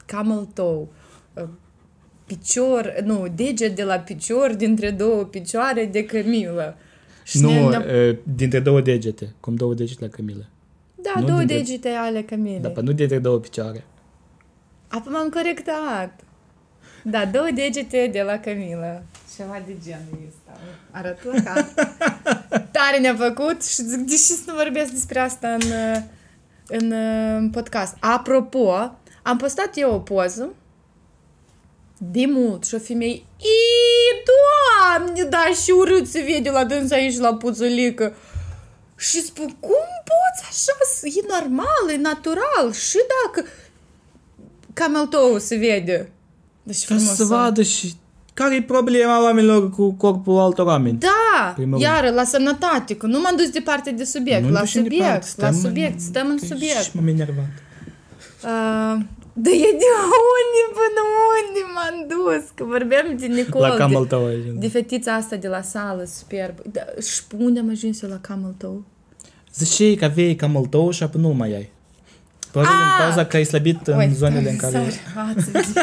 [0.05, 0.87] camel toe.
[1.33, 1.43] Uh,
[2.25, 6.77] Picior, nu, deget de la picior dintre două picioare de cămilă.
[7.25, 9.33] Și ne- Nu, ne- e, dintre două degete.
[9.39, 10.45] Cum două degete la Camila.
[10.95, 12.59] da, nu două dintre- degete ale cămilei.
[12.59, 13.83] Da, pe nu dintre două picioare.
[14.87, 16.19] Apoi m-am corectat.
[17.03, 19.01] Da, două degete de la Camila.
[19.37, 20.59] Ceva de genul ăsta.
[20.91, 21.65] Arăt la cap.
[22.71, 25.61] Tare ne-a făcut și zic, de ce să nu vorbesc despre asta în,
[26.67, 26.91] în,
[27.37, 27.95] în podcast.
[27.99, 28.71] Apropo,
[29.23, 30.49] am postat eu o poză
[31.97, 37.17] de mult și o femeie Ii, doamne, da, și urât se vede la dâns aici
[37.17, 38.15] la puțulică.
[38.97, 40.77] Și spun, cum poți așa?
[40.95, 42.71] să- E normal, e natural.
[42.89, 43.47] Și dacă
[44.73, 46.11] camel toe se vede.
[46.63, 47.15] Deci Ca frumos.
[47.15, 47.93] să vadă și
[48.33, 50.97] care e problema oamenilor cu corpul altor oameni.
[50.99, 51.83] Da, Primul rând.
[51.83, 54.43] iară, la sănătate, că nu m-am dus departe de subiect.
[54.43, 56.81] Nu la ducem subiect, departe, la stăm subiect, în- stăm în Păi, subiect.
[56.81, 57.45] Și m-am enervat.
[58.43, 59.01] Uh,
[59.37, 59.89] da e de
[60.39, 61.01] unde până
[61.35, 62.49] unde m-am dus?
[62.55, 64.43] Că vorbeam de Nicole, La camel de, tău aici.
[64.53, 66.55] de fetița asta de la sală, superb.
[66.71, 68.83] Da, și unde am ajuns eu la camel tău?
[69.55, 71.69] Ziceai că aveai camel tău și apoi nu mai ai.
[72.51, 72.99] Probabil din Ah!
[73.05, 74.77] cauza că ai slăbit în zonele în care...
[74.77, 74.99] Sorry,
[75.35, 75.73] ați zis.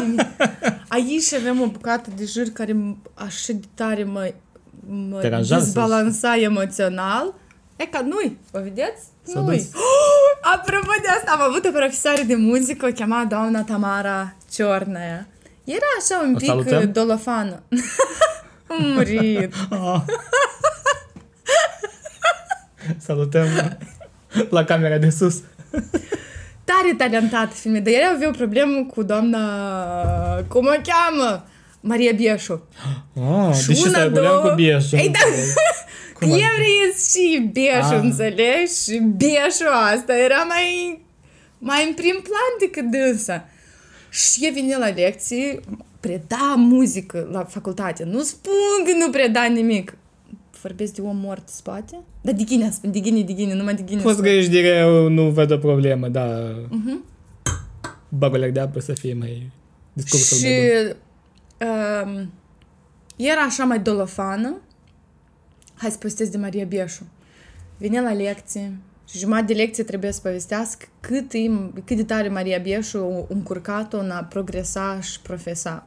[0.89, 4.33] Aici avem o bucată de jur care m- așa de tare mă,
[4.89, 5.65] mă Deranjează?
[5.65, 7.35] dezbalansa emoțional.
[7.83, 9.03] E ca nu-i, o vedeți?
[9.23, 9.57] S-a Nu-i.
[9.57, 9.67] dus.
[10.55, 15.27] Apropo de asta, am avut o profesoară de muzică, o chema doamna Tamara Ciornea.
[15.65, 16.83] Era așa un O pic salutăm?
[16.83, 17.63] uh, dolofană.
[18.69, 19.55] A murit.
[19.71, 20.01] Ah.
[22.99, 23.47] Salutăm
[24.51, 25.37] la camera de sus.
[26.65, 29.41] Tare talentat filme, dar el avea o problemă cu doamna...
[30.49, 31.45] Cum o cheamă?
[31.81, 32.69] Maria Bieșu.
[33.15, 34.99] Ah, Și de ce una, stai două- cu bieșul?
[34.99, 35.19] Ei, da.
[36.23, 36.51] Cum eu adică?
[36.57, 38.01] vrei și Bieșu, Ah.
[38.03, 38.83] înțelegi?
[38.85, 41.01] Și Bieșu asta era mai,
[41.59, 43.49] mai în prim plan decât dânsa.
[44.11, 45.61] Și el vine la lecții,
[46.01, 48.05] preda muzică la facultate.
[48.05, 48.53] Nu spun
[48.85, 49.97] că nu preda nimic.
[50.63, 51.97] Vorbesc de om mort în spate?
[52.21, 54.03] Da, de ghine, spun, de ghine, de ghine, numai de ghine.
[54.03, 54.27] Poți spun.
[54.27, 56.27] că ești direct, eu nu văd o problemă, da.
[56.69, 57.05] Mhm.
[58.09, 59.51] Bag o leg de apă să fie mai
[59.93, 60.97] discursul Și meu.
[62.05, 62.33] um,
[63.17, 64.57] era așa mai dolofană.
[65.83, 67.03] Hai să povestesc de Maria Bieșu.
[67.79, 68.73] Vine la lecție
[69.11, 71.39] și jumătate de lecție trebuie să povestească cât, e,
[71.85, 75.87] cât de tare Maria Bieșu încurcat-o în a progresa și profesa.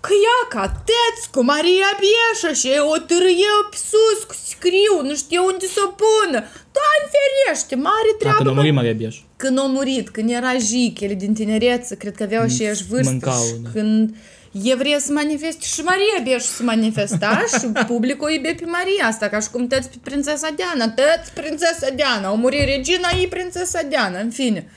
[0.00, 5.14] Că ea ca teț cu Maria Bieșă și o târâie pe sus cu scriu, nu
[5.14, 6.38] știu unde să o pună.
[6.76, 8.36] Doamne ferește, mare treabă.
[8.36, 9.16] Dacă nu mă- muri Maria Bieș.
[9.36, 13.10] când a murit, când era jic, ele din tinerețe, cred că aveau și ești vârstă.
[13.10, 13.70] mâncau, și da.
[13.70, 14.14] Când
[14.52, 19.06] e vrea să manifeste și Maria Bieș să manifesta și publicul o iube pe Maria
[19.06, 23.26] asta, ca și cum tăți pe prințesa Diana, tăți prințesa Diana, a murit regina, e
[23.26, 24.68] prințesa Diana, în fine.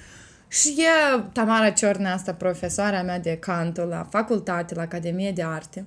[0.48, 5.86] Și e Tamara Ciornea asta, profesoara mea de canto la facultate, la Academie de Arte.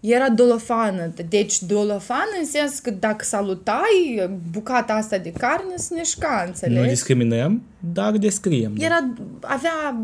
[0.00, 6.44] Era dolofană, deci dolofană în sens că dacă salutai bucata asta de carne, se neșca,
[6.46, 6.80] înțelegi?
[6.80, 8.72] Nu discriminăm, dar descriem.
[8.74, 8.84] da.
[8.84, 9.08] Era,
[9.40, 9.96] avea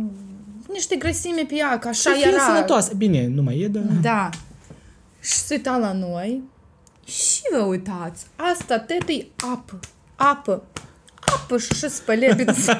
[0.73, 2.43] niște grăsime pe ea, că așa Să fie era.
[2.43, 2.95] sănătoasă.
[2.95, 3.83] Bine, nu mai e, dar...
[4.03, 4.29] Da.
[5.21, 6.43] Și se uita la noi
[7.05, 9.13] și vă uitați, asta tătă
[9.53, 9.79] apă.
[10.17, 10.63] apă.
[11.35, 12.69] Apă și așa spălebiți.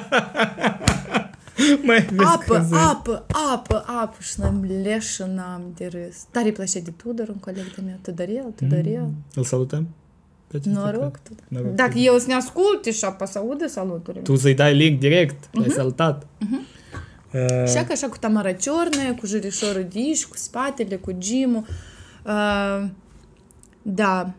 [1.83, 2.77] Mai vezi apă, că zici.
[2.77, 4.17] apă, apă, apă.
[4.19, 6.15] Și n-am leșinam de râs.
[6.31, 7.95] Dar îi plăcea de Tudor, un coleg de meu.
[8.01, 9.09] Tudorel, Tudorel.
[9.35, 9.87] Îl salutăm?
[10.47, 11.11] Pe acest Noroc.
[11.11, 11.21] caz.
[11.23, 11.43] Tudor.
[11.47, 11.71] Noroc.
[11.75, 14.23] Dacă eu să ne asculte și apa să audă saluturile.
[14.23, 16.27] Tu să-i dai link direct, l-ai salutat.
[16.51, 16.59] Uh,
[17.67, 21.65] Și că așa cu tamara ciornă, cu jurișorul diș, cu spatele, cu gimul.
[22.25, 22.89] Uh,
[23.81, 24.33] da.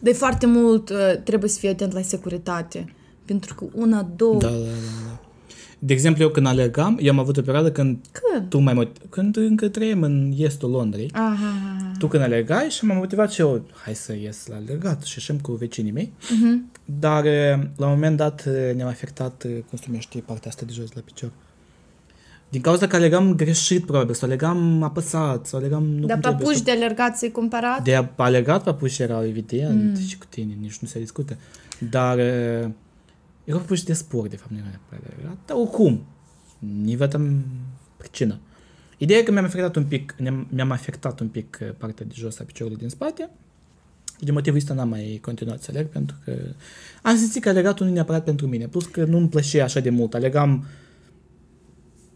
[0.00, 2.94] De foarte mult uh, trebuie să fii atent la securitate.
[3.24, 4.38] Pentru că una, două...
[4.38, 4.64] Da, da, da,
[5.08, 5.15] da.
[5.78, 8.48] De exemplu, eu când alergam, eu am avut o perioadă când Când?
[8.48, 11.92] tu mai mot- când încă trăiem în estul Londrei, Aha, aha.
[11.98, 15.38] tu când alergai și m-am motivat și eu, hai să ies la alergat și ieșim
[15.38, 16.70] cu vecinii mei, Mhm.
[16.84, 20.62] dar eh, la un moment dat eh, ne-a afectat, eh, cum se numește, partea asta
[20.66, 21.30] de jos la picior.
[22.48, 25.82] Din cauza că alegam greșit, probabil, sau alegam apăsat, sau alegam...
[25.84, 27.82] Nu Dar cum trebuie, papuși sau- de alergat să-i cumpărat?
[27.84, 30.04] De a- alergat papuși erau evident mm.
[30.06, 31.36] și cu tine, nici nu se discută.
[31.90, 32.18] Dar
[33.46, 35.36] uh, erau papuși de sport, de fapt, nu era pe alergat.
[35.46, 36.04] Dar oricum,
[36.58, 37.20] nu văd
[37.96, 38.38] pricina.
[38.98, 42.12] Ideea e că mi-am afectat un pic, ne-am- mi-am afectat un pic uh, partea de
[42.16, 43.30] jos a piciorului din spate.
[44.20, 46.32] De motivul ăsta n-am mai continuat să alerg pentru că
[47.02, 48.66] am simțit că alergatul nu e neapărat pentru mine.
[48.66, 50.14] Plus că nu-mi plăcea așa de mult.
[50.14, 50.64] Alergam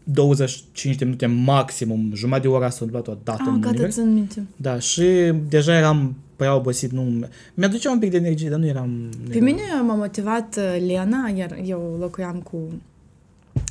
[0.03, 3.95] 25 de minute maximum, jumătate de oră s-a întâmplat o dată Ah, în gata, univers.
[3.95, 4.47] țin minte.
[4.55, 5.03] Da, și
[5.49, 7.27] deja eram prea obosit, nu...
[7.53, 9.09] Mi-aducea un pic de energie, dar nu eram...
[9.29, 12.57] Pe mine m-a motivat uh, Lena, iar eu locuiam cu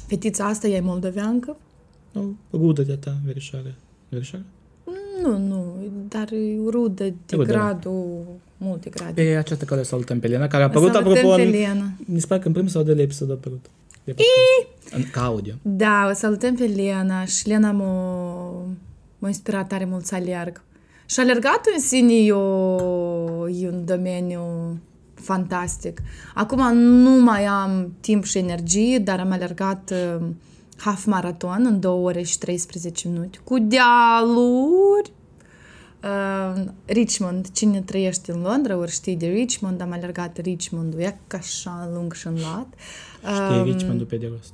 [0.07, 1.57] fetița asta, ea e moldoveancă.
[2.13, 3.75] Nu, rudă de ta, verișoară.
[4.09, 4.45] Verișoară?
[5.23, 5.77] Nu, nu,
[6.09, 7.59] dar e rudă de Rudă, da.
[7.59, 8.25] gradul,
[8.57, 9.23] multe grade.
[9.23, 11.93] Pe această care o salutăm pe Lena, care a apărut, Salutăm apropo, pe în, Lena.
[12.05, 13.67] mi se pare că în primul sau de episod a apărut.
[14.05, 14.95] De podcast.
[14.95, 15.55] În, ca audio.
[15.63, 18.51] Da, o salutăm pe Lena și Lena m-a,
[19.19, 20.63] m-a inspirat tare mult să alerg.
[21.11, 24.43] Și alergatul în sine e, o, e un domeniu
[25.15, 26.03] fantastic.
[26.35, 30.27] Acum nu mai am timp și energie, dar am alergat uh,
[30.77, 35.13] half maraton în 2 ore și 13 minute cu dealuri.
[36.03, 41.37] Uh, Richmond, cine trăiește în Londra, ori știi de Richmond, am alergat Richmond, e ca
[41.37, 42.67] așa lung și înlat.
[43.19, 44.53] Știi, Um, Richmondul pe de rost.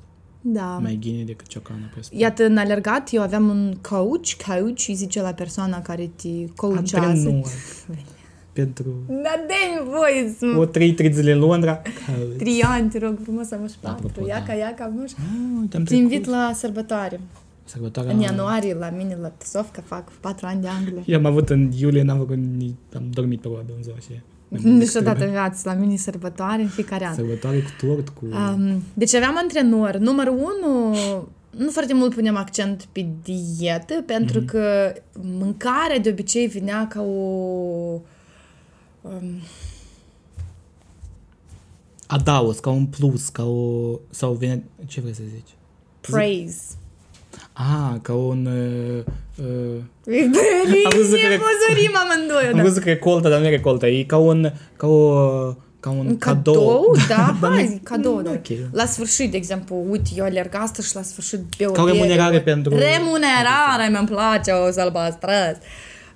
[0.49, 0.79] Da.
[0.83, 2.23] Mai ghine decât ciocana pe spate.
[2.23, 7.07] Iată, în alergat, eu aveam un coach, coach, îi zice la persoana care te coachează.
[7.07, 7.47] Antrenor.
[8.53, 11.83] Pentru Da, dă voie să o trei, trei zile în Londra.
[12.07, 12.37] Cauți.
[12.37, 14.07] Trei ani, te rog frumos, am și patru.
[14.07, 14.55] Apropo, Iaca, da.
[14.55, 15.23] iaca, nu știu.
[15.23, 16.13] Ah, te-am Te trecut.
[16.13, 17.21] invit la sărbătoare.
[17.65, 18.13] Sărbătoarea...
[18.13, 21.03] În ianuarie, la mine, la Tesovca, fac patru ani de Anglia.
[21.07, 22.75] Eu am avut în iulie, n-am făcut nici...
[22.95, 24.21] Am dormit probabil în ziua și...
[24.49, 27.15] Niciodată în viață, la mine sărbătoare în fiecare an.
[27.15, 28.25] Sărbătoare cu tort, cu...
[28.27, 29.97] Um, deci aveam antrenor.
[29.97, 30.91] Numărul unu,
[31.51, 34.47] nu foarte mult punem accent pe dietă, pentru Mhm.
[34.47, 37.13] că mâncarea de obicei vinea ca o...
[39.01, 39.41] Um,
[42.07, 43.99] Adaos, ca un plus, ca o...
[44.11, 44.65] Sau vine...
[44.87, 45.51] Ce vrei să zici?
[46.01, 46.63] praise.
[47.53, 48.47] Ah, ca un...
[48.47, 49.05] Uh,
[49.45, 50.15] uh,
[50.85, 52.63] Am văzut că- Măzărim amândoi, am da.
[52.63, 53.87] văzut că recoltă, dar nu e recoltă.
[53.87, 54.53] E ca un...
[54.77, 55.19] Ca o...
[55.81, 56.55] Ca un, Un cadou.
[56.55, 58.31] cadou, da, Dar hai, nu- zic, cadou, da.
[58.31, 58.47] ok.
[58.73, 61.97] La sfârșit, de exemplu, uite, eu alerg asta și la sfârșit beau Ca o bere,
[61.97, 62.43] remunerare bă.
[62.43, 65.31] pentru- Remunerare, mi-mi place o să albastră.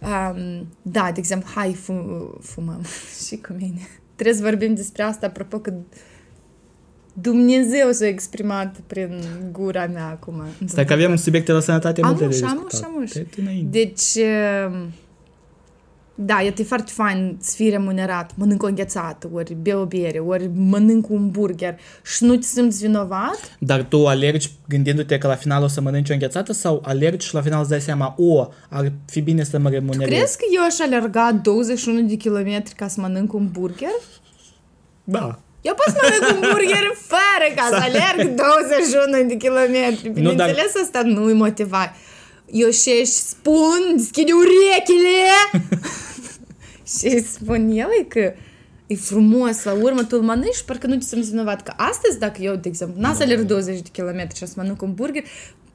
[0.01, 2.81] Um, da, de exemplu, hai, fum, fumăm
[3.27, 3.89] și cu mine.
[4.15, 5.73] Trebuie să vorbim despre asta, apropo că
[7.13, 10.43] Dumnezeu s-a exprimat prin gura mea acum.
[10.67, 12.91] Stai că avem subiecte la sănătate multe Amuș, de amuș, discutat.
[12.95, 13.11] amuș.
[13.11, 13.79] Te- te înainte.
[13.79, 14.17] Deci,
[16.25, 18.33] da, e foarte fain să fii remunerat.
[18.37, 22.81] Mănânc o înghețată, ori beau o bere, ori mănânc un burger și nu te simți
[22.81, 23.57] vinovat.
[23.59, 27.35] Dar tu alergi gândindu-te că la final o să mănânci o înghețată sau alergi și
[27.35, 30.09] la final îți dai seama, o, ar fi bine să mă remunerez?
[30.19, 33.89] Crezi că eu aș alerga 21 de kilometri ca să mănânc un burger?
[35.05, 35.39] Da.
[35.63, 40.09] Я посмотрю бургер Ферека, Салерк доза на километр.
[40.17, 40.47] Ну, да.
[40.81, 41.93] остану и мотива.
[42.53, 45.63] Jo šeši spun, skideu rechile!
[46.99, 48.35] și spun el că
[48.87, 51.63] e frumos, la urmă tu îl mănânci și parcă nu ți simți vinovat.
[51.63, 54.83] Că astăzi, dacă eu, de exemplu, n-am să alerg 20 de kilometri și să mănânc
[54.83, 55.25] un burger,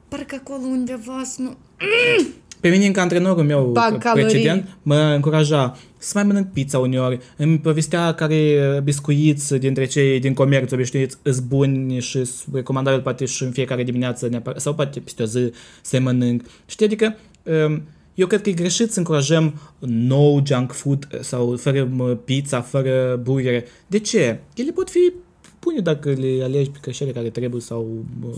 [0.08, 1.48] parcă acolo undeva să nu...
[1.48, 2.26] Mm!
[2.60, 4.24] Pe mine, ca antrenorul meu Bag calorii.
[4.24, 7.18] precedent, mă încuraja să mai mănânc pizza uneori.
[7.36, 8.34] Îmi povestea care
[8.74, 13.50] uh, biscuiți dintre cei din comerț obișnuiți îs buni și sunt recomandabil poate și în
[13.50, 16.42] fiecare dimineață neapărat, sau poate peste o zi să mănânc.
[16.66, 17.82] Știi, adică um,
[18.14, 23.20] eu cred că e greșit să încurajăm no junk food sau fără mă, pizza, fără
[23.22, 23.64] burgere.
[23.86, 24.40] De ce?
[24.54, 25.12] Ele pot fi
[25.60, 28.34] bune dacă le alegi pe cășele care trebuie sau uh,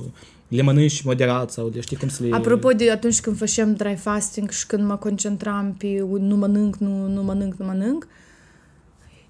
[0.49, 2.35] le mănânci moderat sau le știi cum să le...
[2.35, 7.07] Apropo de atunci când făceam dry fasting și când mă concentram pe nu mănânc, nu,
[7.07, 8.07] nu mănânc, nu mănânc,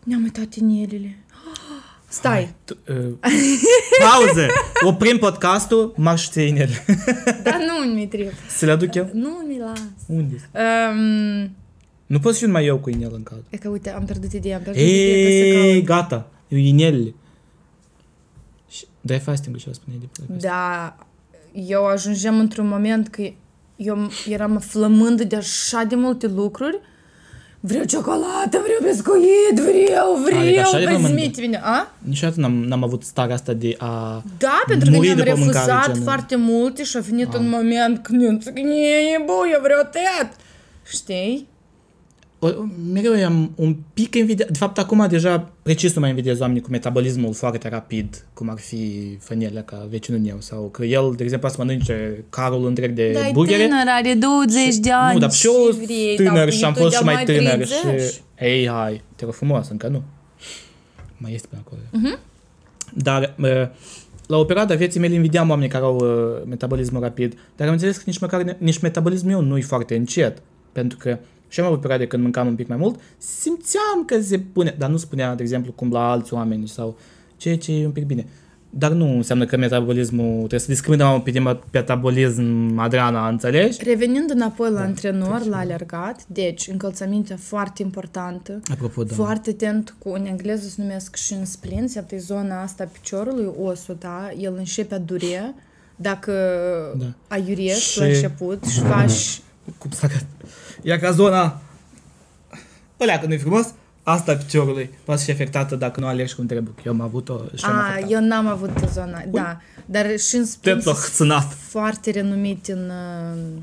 [0.04, 1.18] Ne-am uitat inelele.
[2.08, 2.96] Stai, Tu, uh,
[3.98, 4.46] pauză!
[4.84, 6.84] Oprim podcastul, marș ție inele.
[7.44, 8.32] dar nu mi trebuie.
[8.48, 9.10] Să le aduc eu?
[9.12, 9.80] Nu mi las.
[10.06, 10.50] Unde?
[10.54, 11.56] Um,
[12.06, 13.44] Nu pot să fiu mai eu cu inel în cald.
[13.50, 15.84] e că uite, am pierdut ideea, am pierdut ideea pe să Ei, caut.
[15.84, 16.30] gata.
[16.48, 17.14] Eu inelele.
[18.70, 20.96] Și dai fasting și o spune de pe Da,
[21.66, 23.22] eu ajungeam într-un moment că
[23.76, 26.80] eu eram flămândă de așa de multe lucruri.
[27.60, 31.14] Vreau ciocolată, vreau biscuit, vreau, Adică așa de vreau, flămândă?
[31.14, 31.60] prezmite mine.
[31.62, 31.92] A?
[31.98, 34.22] Niciodată n-am, n-am avut starea asta de a...
[34.38, 37.48] Da, pentru că Muri ne-am după mâncare, refuzat gen- foarte multe și a venit un
[37.48, 40.36] moment când eu zic, nie, bă, eu vreau tăiat.
[40.90, 41.48] Știi?
[42.40, 42.48] O,
[42.92, 44.46] mereu am un pic invidia...
[44.50, 48.58] De fapt, acum deja precis nu mai invidiez oamenii cu metabolismul foarte rapid, cum ar
[48.58, 53.12] fi Fănielea ca vecinul meu, sau că el, de exemplu, să mănânce carul întreg de
[53.12, 53.62] Dar e burgere.
[53.62, 56.72] tânăr, are 20 de ani nu, dar și eu și vrei, tânăr dar și am
[56.72, 58.12] tu fost și de-a mai tânăr 30.
[58.12, 58.20] și...
[58.38, 60.02] Ei, hai, te rog frumos, încă nu.
[61.16, 61.80] Mai este până acolo.
[61.92, 62.18] Mhm.
[62.94, 63.68] Dar uh,
[64.26, 67.72] la o perioadă a vieții mele invidiam oamenii care au uh, metabolismul rapid, dar am
[67.72, 71.66] înțeles că nici măcar nici metabolismul meu nu e foarte încet, pentru că și am
[71.66, 75.34] avut perioade când mâncam un pic mai mult, simțeam că se pune, dar nu spunea,
[75.34, 76.98] de exemplu, cum la alți oameni sau
[77.36, 78.26] ceea ce e un pic bine.
[78.70, 83.84] Dar nu înseamnă că metabolismul, trebuie să discriminăm un pic de metabolism, Adriana, înțelegi?
[83.84, 89.14] Revenind înapoi Da, la antrenor, la alergat, deci încălțăminte foarte importantă, Apropo, da.
[89.14, 93.52] foarte atent cu, în engleză se numesc shin splints, iată e zona asta a piciorului,
[93.62, 95.54] osul, da, el începe a dure,
[95.96, 96.32] dacă
[96.98, 97.04] Da.
[97.28, 99.40] aiurești Și- la început și faci
[99.78, 100.26] cum să arăt.
[100.82, 101.60] Ia ca zona
[103.00, 103.66] ălea, că nu-i frumos,
[104.02, 106.74] asta a piciorului poate fi afectată dacă nu alergi cum trebuie.
[106.86, 108.10] Eu am avut-o și am A, afectat.
[108.10, 111.52] eu n-am avut zona, da, dar shin splints Te-ți-o sunt hțânat.
[111.52, 113.62] foarte renumit în uh,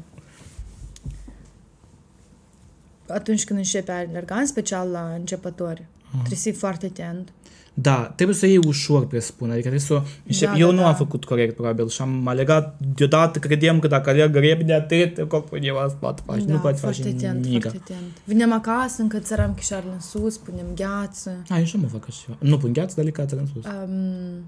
[3.08, 5.86] atunci când începe a alerga, în special la începători.
[6.12, 7.30] Trebuie să fii foarte atent.
[7.78, 9.48] Da, trebuie să iei ușor, presupun.
[9.48, 10.50] Adică trebuie să o încep.
[10.50, 10.88] Da, Eu da, nu da.
[10.88, 15.60] am făcut corect, probabil, și am alergat deodată, credem că dacă alerg repede atât, corpul
[15.62, 16.46] meu asta poate face.
[16.46, 17.62] da, nu poate face foarte atent, nimic.
[17.62, 18.12] foarte atent.
[18.24, 21.44] Veneam acasă, încă țăram chișarele în sus, punem gheață.
[21.50, 22.38] A, eu și mă fac așa ceva.
[22.40, 23.64] Nu pun gheață, dar le cață în sus.
[23.66, 24.44] Um,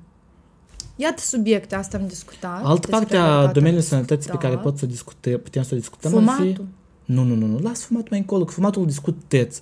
[0.95, 2.63] iată subiecte, asta am discutat.
[2.63, 4.41] Altă despre parte a alergat domeniului am sănătății pe discutat.
[4.41, 6.41] care pot să discute, putem să o discutăm ar fi...
[6.41, 6.67] Fumatul.
[7.05, 9.61] Nu, nu, nu, nu, las fumatul mai încolo, că fumatul îl discuteți.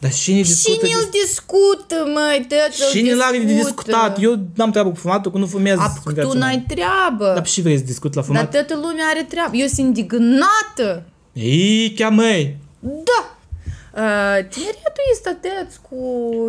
[0.00, 0.86] Dar cine discută...
[0.86, 4.22] Cine îl discută, măi, tăți Cine l-are de discutat?
[4.22, 6.46] Eu n-am treabă cu fumatul, că nu fumez Apuc, în viața tu mea.
[6.46, 7.32] n-ai treabă.
[7.34, 8.50] Dar și vrei să discut la Dar fumat?
[8.50, 9.56] toată lumea are treabă.
[9.56, 11.02] Eu sunt indignată.
[11.32, 12.56] Ei, chiar măi!
[12.80, 13.34] Da.
[13.94, 15.96] Uh, tineriatul este atât cu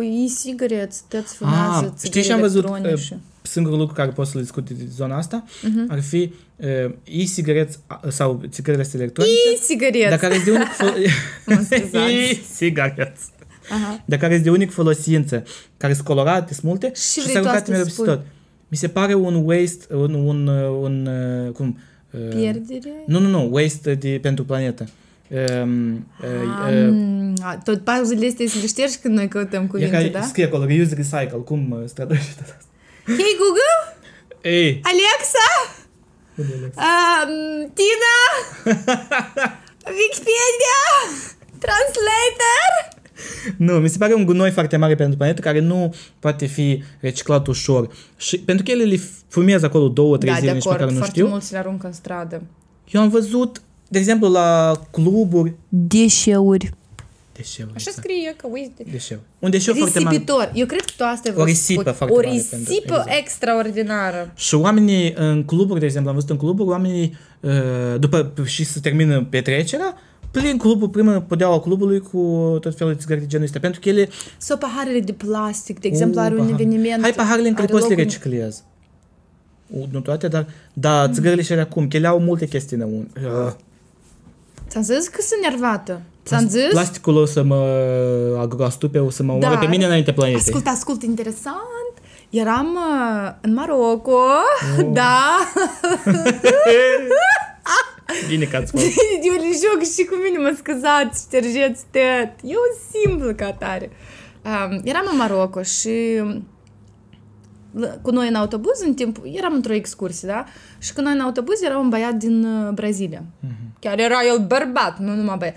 [0.02, 2.64] e-cigarettes, tăți fumează Ah, știi ce am văzut?
[2.64, 3.14] electronice.
[3.14, 5.86] Uh, Singurul lucru care pot să-l discut de zona asta Mhm.
[5.90, 6.68] ar fi uh,
[7.04, 9.34] e-cigarettes uh, sau țigarele astea electronice.
[9.54, 10.08] E-cigarettes.
[10.08, 10.68] Dar care este de unic
[11.46, 12.12] Mă scuzați.
[12.30, 13.20] e-cigarettes.
[13.70, 14.02] Aha.
[14.04, 15.42] Dar care este de unic folosință,
[15.76, 18.02] care sunt colorate, sunt multe Și și vrei se tu aruncate asta mereu să peste
[18.02, 18.14] spui?
[18.14, 18.24] tot.
[18.68, 21.06] Mi se pare un waste, un, un, uh, un,
[21.46, 21.78] uh, cum?
[22.10, 22.92] uh, Pierdere?
[23.06, 24.88] Nu, nu, nu, waste de, pentru planetă.
[25.62, 26.28] Um, uh,
[26.70, 30.08] uh, Um, a, tot pauzele astea să le ștergi când noi căutăm e cuvinte, care
[30.08, 30.22] da?
[30.22, 32.66] scrie acolo, reuse, recycle, cum uh, se traduce tot asta?
[33.06, 33.76] Hei, Google!
[34.42, 35.48] Ei, Alexa!
[36.36, 36.74] unde e Alex?
[36.76, 38.16] Um, Tina!
[39.98, 40.80] Wikipedia!
[41.64, 42.70] Translator!
[43.56, 47.46] Nu, mi se pare un gunoi foarte mare pentru planetă care nu poate fi reciclat
[47.46, 47.88] ușor.
[48.16, 50.92] Și pentru că ele le fumează acolo două, trei Da, de zile, nici măcar acord,
[50.94, 51.30] nu foarte știu.
[51.30, 52.42] mulți le aruncă în stradă.
[52.90, 56.70] Eu am văzut, de exemplu, la cluburi, Deșeuri.
[57.36, 57.72] deșeuri.
[57.74, 57.96] Așa exact.
[58.06, 58.84] scrie că uite.
[58.90, 59.22] Deșeuri.
[59.38, 60.10] Un deșeu foarte mare.
[60.16, 60.50] Risipitor.
[60.54, 61.92] Eu cred că tu asta ai O vrut să risipă spui.
[61.92, 63.18] foarte O mare pentru- risipă exact.
[63.20, 64.32] extraordinară.
[64.36, 67.50] Și oamenii în cluburi, de exemplu, am văzut în cluburi, oamenii, uh,
[67.98, 69.96] după și se termină petrecerea,
[70.32, 72.18] plin clubul, prima podeaua clubului cu
[72.60, 74.08] tot felul de țigări de genul ăsta, pentru că ele...
[74.38, 77.02] Sau paharele de plastic, de exemplu, Uh, are un pahar- eveniment.
[77.02, 78.62] Hai paharele în care are poți să le loc un- reciclezi.
[79.66, 83.20] U, Nu toate, dar da, țigările și alea cum, că ele au multe chestii înăuntru.
[83.46, 83.52] Uh,
[84.68, 86.00] Ți-am zis că sunt nervată.
[86.26, 86.68] Ți-am zis?
[86.70, 87.56] Plasticul o să mă
[88.40, 89.60] agroastupe, o să mă omoare Da.
[89.60, 90.40] pe mine înainte planetei.
[90.40, 91.56] Ascult, ascult, interesant.
[92.30, 94.18] Eram uh, în Maroco,
[94.92, 95.20] da,
[98.28, 98.84] Bine că ați fost.
[99.28, 102.30] eu le joc și cu mine, mă scuzați, ștergeți tot.
[102.42, 102.58] Eu
[102.92, 103.90] simplu ca tare.
[104.44, 105.90] Um, eram în Maroco și
[107.72, 110.44] l- cu noi în autobuz, în timp, eram într-o excursie, da?
[110.78, 113.22] Și cu noi în autobuz era un băiat din uh, Brazilia.
[113.78, 115.56] Chiar era el bărbat, nu numai băiat.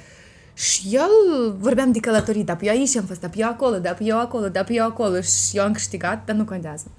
[0.54, 1.10] Și el
[1.60, 4.04] vorbeam de călătorii, dar pe eu aici am fost, dar pe eu acolo, dar pe
[4.04, 6.92] eu acolo, dar pe eu acolo și eu am câștigat, dar nu contează.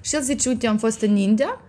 [0.00, 1.60] Și el zice, uite, am fost în India,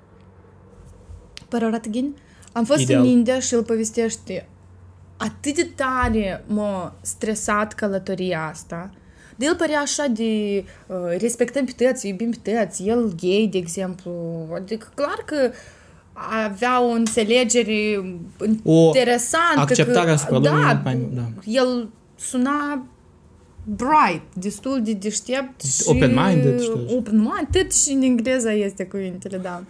[1.49, 2.15] Pararatghin,
[2.57, 3.01] am fost Ideal.
[3.01, 4.47] în India și el povestește
[5.17, 8.89] atât de tare m-a stresat călătoria asta,
[9.35, 13.57] De el părea așa de uh, respectăm pe tăți, iubim pe tăți, el gay, de
[13.57, 14.11] exemplu.
[14.55, 15.51] Adică clar că
[16.45, 17.97] avea o înțelegere
[18.63, 19.59] O interesantă.
[19.59, 21.21] acceptare că, asupra da, lumii mai- da.
[21.45, 21.89] el
[22.19, 22.85] suna
[23.63, 25.81] bright, destul de deștept și...
[25.85, 26.85] Open-minded, știu.
[26.97, 29.63] Open-minded și în engleză este cuvintele, da.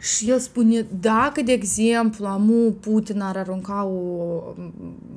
[0.00, 4.54] Și el spune, dacă, de exemplu, amu Putin ar arunca o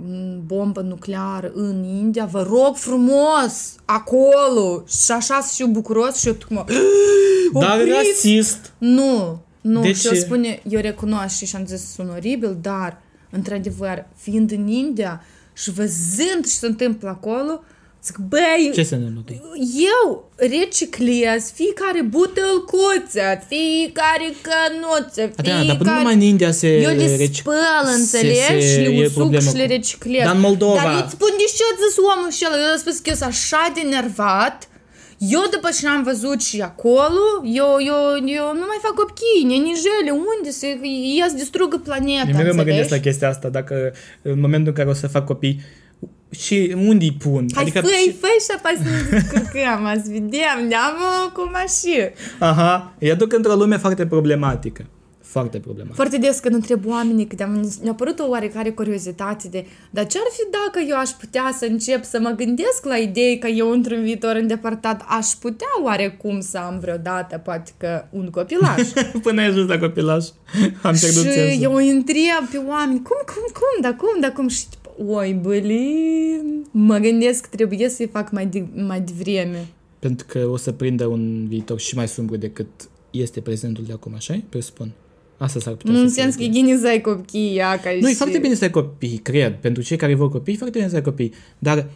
[0.06, 4.84] m, bombă nucleară în India, vă rog frumos, acolo!
[4.88, 6.66] Și așa să fiu bucuros și eu tocmai...
[7.60, 7.98] Dar Opriți!
[7.98, 8.74] rasist.
[8.78, 10.20] Nu, nu, De și el ce?
[10.20, 15.22] spune, eu recunosc și am zis, sunt oribil, dar, într-adevăr, fiind în India
[15.54, 17.64] și văzând ce se întâmplă acolo,
[18.06, 19.36] zic, băi, Ce se întâmplă?
[19.98, 25.98] eu reciclez fiecare butelcuță, fiecare cănuță, Adriana, dar până fiecare...
[25.98, 26.68] numai în India se...
[26.82, 28.40] Eu le reci- spăl, se- înțelegi?
[28.40, 30.24] se- Și le e usuc problemă și le cu- reciclez.
[30.24, 32.54] Dar în Moldova- Dar eu îți spun de ce a zis omul și el.
[32.68, 34.58] Eu a spus că eu sunt așa de nervat.
[35.36, 37.24] Eu după ce am văzut și acolo,
[37.62, 38.00] eu, eu,
[38.40, 40.66] eu nu mai fac copii, nenijele, unde să
[41.18, 43.08] ia să distrugă planeta, Eu mereu mă gândesc la înțelegi?
[43.08, 43.76] chestia asta, dacă
[44.22, 45.62] în momentul în care o să fac copii,
[46.34, 47.46] și unde îi pun?
[47.54, 50.96] Hai, adică, făi, făi și apoi să ne descurcăm, azi vedem, ne-am
[51.34, 52.10] cu mașină.
[52.40, 54.86] aha, îi aduc într-o lume foarte problematică.
[55.34, 55.96] Foarte problematică.
[55.96, 57.48] Foarte des când întreb oamenii, că
[57.82, 61.66] mi-a apărut o oarecare curiozitate de dar ce ar fi dacă eu aș putea să
[61.70, 66.58] încep să mă gândesc la idei că eu într-un viitor îndepărtat aș putea oarecum să
[66.58, 68.82] am vreodată, poate că un copilaș.
[69.24, 70.26] Până ai ajuns la copilaș,
[70.82, 71.62] am pierdut și sensul.
[71.62, 74.48] eu îi întreb pe oameni, cum, cum, cum, da cum, da cum?
[74.48, 74.64] Și
[75.08, 79.68] oi, bălin, mă gândesc că trebuie să-i fac mai, de, mai devreme.
[80.00, 82.68] Pentru că o să prindă un viitor și mai sumbru decât
[83.12, 84.92] este prezentul de acum, așa Presupun.
[85.38, 86.64] Asta s-ar putea Nu în să fie sens că e ideea.
[86.64, 88.16] gine să ai copii, ia, ca Nu, e și...
[88.18, 89.56] foarte bine să ai copii, cred.
[89.56, 91.34] Pentru cei care vor copii, e foarte bine să ai copii.
[91.60, 91.88] Dar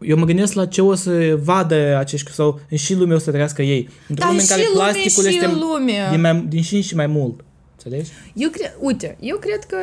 [0.00, 3.30] eu mă gândesc la ce o să vadă acești, sau în și lumea o să
[3.30, 3.88] trăiască ei.
[4.08, 5.92] Într-o Dar lume în și care lume, plasticul și este lume.
[6.10, 7.44] din, mai, din și în și mai mult.
[7.84, 8.10] Înțelegi?
[8.34, 9.76] Eu cred, uite, eu cred că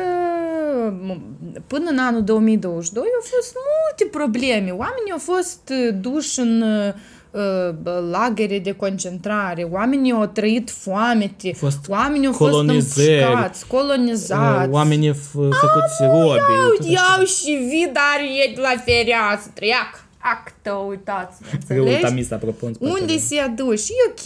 [1.10, 1.20] m-
[1.66, 4.70] până în anul 2022 au fost multe probleme.
[4.70, 6.92] Oamenii au fost uh, duși în uh,
[7.30, 7.74] uh,
[8.10, 14.68] lagere de concentrare, oamenii au trăit foamete, fost oamenii au fost colonizări, împușcați, colonizați.
[14.68, 16.38] Uh, Oamenii f- făcuți robi.
[16.78, 17.14] tot Iau, așa.
[17.16, 18.18] iau și vidar
[18.48, 20.04] e de la fereastră, iac,
[20.34, 22.04] actă, uitați-vă, Răul înțelegi?
[22.06, 22.66] tamis, apropo.
[22.66, 22.96] în spatele.
[23.00, 23.78] Unde se aduci?
[23.78, 24.24] Și e ok,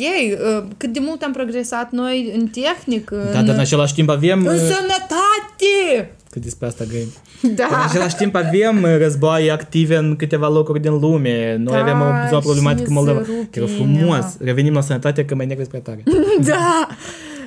[0.62, 4.08] uh, cât de mult am progresat noi în tehnică, Da, în, dar în același timp
[4.08, 4.38] avem...
[4.46, 6.12] în uh, sănătate!
[6.30, 7.06] Că despre asta grăim.
[7.42, 7.68] În Da.
[7.88, 11.56] același timp avem uh, războaie active în câteva locuri din lume.
[11.56, 13.20] Noi Da, avem o zonă problematică și în Moldova.
[13.24, 14.32] se rupe Te rog frumos, inima.
[14.40, 16.02] revenim la sănătate că mai negre spre tare.
[16.50, 16.86] Da.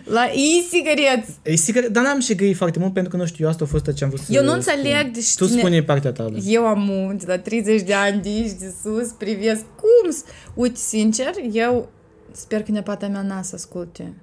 [0.03, 1.35] La e-cigarettes.
[1.43, 3.67] E sigur, dar n-am și grăit foarte mult pentru că nu știu, eu asta a
[3.67, 4.57] fost ce am vrut să Eu nu spun.
[4.57, 6.23] înțeleg de Tu cine- spune partea ta.
[6.29, 6.37] da.
[6.45, 10.11] Eu am un, de la 30 de ani de aici de sus, privesc cum...
[10.11, 10.23] s-
[10.53, 11.89] Uite, sincer, eu
[12.31, 14.13] sper că neapata mea n-a să asculte.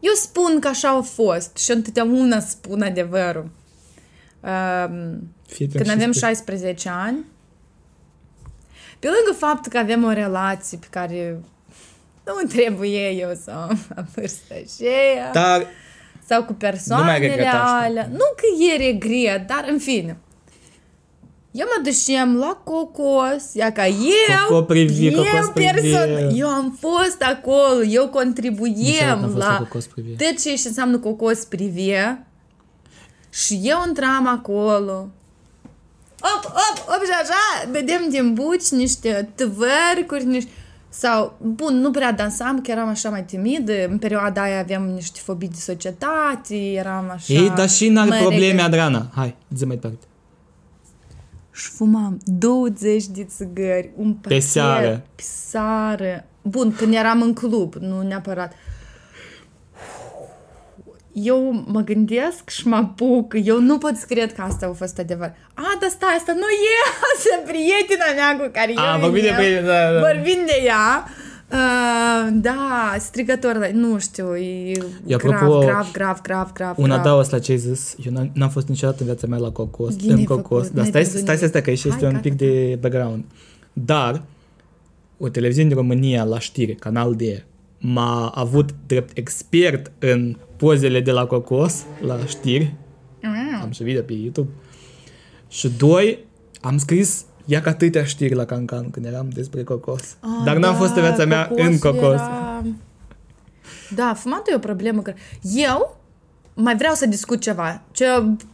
[0.00, 3.50] Eu spun că așa a fost și întotdeauna spun adevărul.
[4.40, 7.24] Um, Fii când atent avem și 16 ani,
[8.98, 11.40] pe lângă faptul că avem o relație pe care
[12.26, 15.66] nu trebuie eu să o am la vârsta aceea, Dar
[16.28, 17.56] sau cu Nu mai persoanele regretați.
[17.84, 18.08] alea.
[18.12, 20.16] Nu că e regret, dar în fine.
[21.50, 25.70] Eu mă duceam la cocos, ia ca eu, Coco privi, eu, cocos privi.
[25.70, 30.16] person, eu am fost acolo, eu niciodată contribuiem n-am fost la la Cocos Privi.
[30.16, 32.26] tot ce și înseamnă cocos privie
[33.30, 35.08] și eu intram acolo.
[36.20, 40.50] Op, op, op și așa, vedem din buci niște tăvărcuri, niște...
[40.98, 43.72] Sau, bun, nu prea dansam, că eram așa mai timidă.
[43.88, 47.32] În perioada aia aveam niște fobii de societate, eram așa...
[47.32, 49.10] Ei, dar și n-are mai probleme, regă- Adrana.
[49.14, 50.06] Hai, zi mai departe.
[51.52, 55.02] Și fumam 20 de țigări, un pachet seară.
[55.14, 56.24] Pe seară.
[56.42, 58.52] Bun, când eram în club, nu neapărat.
[61.24, 63.34] Eu mă gândesc și mă apuc.
[63.44, 65.32] Eu nu pot să cred că asta a fost adevăr.
[65.54, 66.40] A, dar stai, asta nu
[66.70, 66.74] e
[67.14, 69.36] asta, prietena mea cu care A, eu vorbim de veneam.
[69.42, 69.98] prietena, da, da.
[70.12, 71.04] Vorbim de ea.
[71.50, 74.72] Uh, da, strigător, dar nu știu, e
[75.06, 76.98] Eu, grav, apropo, grav, grav, grav, grav, Un grav.
[76.98, 77.94] adaos la ce ai zis.
[78.06, 79.94] Eu n-am, n-am fost niciodată în viața mea la Cocos.
[79.94, 80.42] Bine în ai Cocos.
[80.42, 81.48] făcut, Dar n-ai stai, văzut stai să nimic.
[81.50, 83.24] stai că aici Hai, este un gata, pic de background.
[83.72, 84.22] Dar,
[85.18, 87.20] o televiziune din România la știri, Canal D,
[87.78, 92.74] m-a avut drept expert în pozele de la Cocos, la știri.
[93.22, 93.60] Mm.
[93.62, 94.50] Am și video pe YouTube.
[95.48, 96.24] Și doi,
[96.60, 100.16] am scris ia ca atâtea știri la Cancan când eram despre Cocos.
[100.20, 102.20] Ah, Dar n-am fost în viața mea în cocosul Cocos.
[102.20, 102.62] Era...
[103.94, 105.02] Da, fumatul e o problemă.
[105.02, 105.12] Că...
[105.42, 106.00] Eu
[106.54, 108.06] mai vreau să discut ceva, ce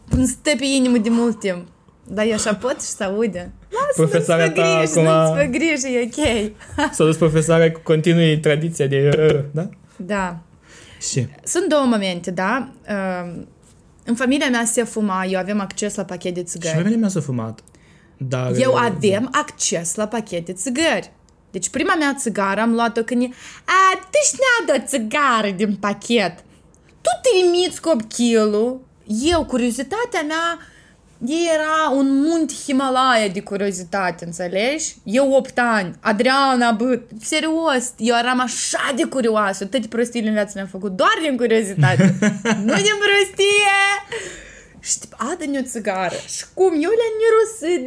[0.08, 1.66] îmi stă pe inimă de mult timp.
[2.06, 3.52] Dar eu așa pot și să aude.
[3.96, 6.52] profesoara nu-ți fă ta griji, acum nu-ți fă griji, e ok.
[6.92, 9.08] s-a dus profesoara cu continui tradiția de...
[9.52, 9.68] Da?
[9.96, 10.38] Da.
[11.00, 11.26] Și?
[11.44, 12.68] Sunt două momente, da?
[12.88, 13.42] Uh,
[14.04, 16.74] În familia mea se fuma, eu avem acces la pachet de Și țigări.
[16.74, 17.60] familia mea s-a fumat.
[18.16, 18.52] Dar...
[18.56, 21.12] Eu avem acces la pachet de țigări.
[21.50, 23.28] Deci prima mea țigară am luat-o când e
[23.64, 26.34] A, tu și o țigară din pachet.
[27.00, 28.80] Tu trimiți copilul.
[29.30, 30.58] Eu, curiozitatea mea
[31.30, 34.94] era un munte Himalaya de curiozitate, înțelegi?
[35.02, 40.52] Eu 8 ani, Adriana, bă, serios, eu eram așa de curioasă, toate prostiile în viață
[40.54, 42.02] le-am făcut doar din curiozitate,
[42.66, 43.80] nu din prostie!
[44.80, 46.14] Și tip, a, dă o țigară.
[46.26, 46.72] Și cum?
[46.72, 47.86] Eu le-am mirosit,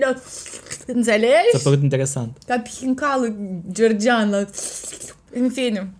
[0.85, 1.51] le înțelegi?
[1.51, 2.37] S-a părut interesant.
[2.47, 3.35] Ca pihincalul
[3.71, 4.45] georgian, la...
[5.31, 5.93] în fine.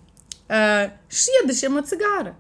[0.50, 2.40] Uh, și eu ducem o țigară.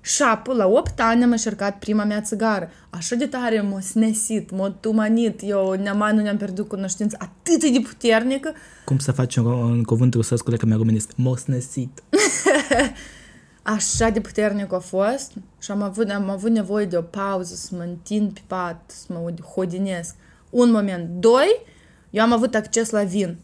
[0.00, 2.70] Și apoi, la 8 ani am încercat prima mea țigară.
[2.90, 5.40] Așa de tare m-a snesit, m-a tumanit.
[5.42, 8.52] Eu ne mai nu ne-am pierdut cunoștință atât de puternică.
[8.84, 11.10] Cum să faci un, un cuvânt rusesc cu mea românesc?
[11.16, 12.02] Mosnesit.
[13.62, 17.74] Așa de puternic a fost și am avut, am avut nevoie de o pauză să
[17.76, 20.14] mă întind pe pat, să mă hodinesc.
[20.50, 21.08] Un moment.
[21.08, 21.66] Doi,
[22.10, 23.36] eu am avut acces la vin.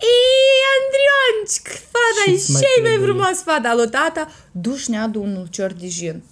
[0.00, 1.56] Ei, Andrionci,
[1.92, 3.08] fata e Ce-ți mai cei mai trebuie?
[3.08, 6.22] frumos fata lui tata, duși ne adu un ulcior de gin.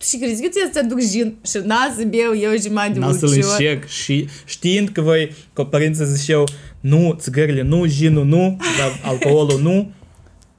[0.00, 3.18] Și crezi că ți să aduc gin și n-a să beau eu jumătate de N-am
[3.18, 3.50] să-l ulcior.
[3.50, 6.44] încerc și știind că voi, ca părinții ziceau,
[6.80, 9.92] nu, țigările nu, ginul nu, dar alcoolul nu,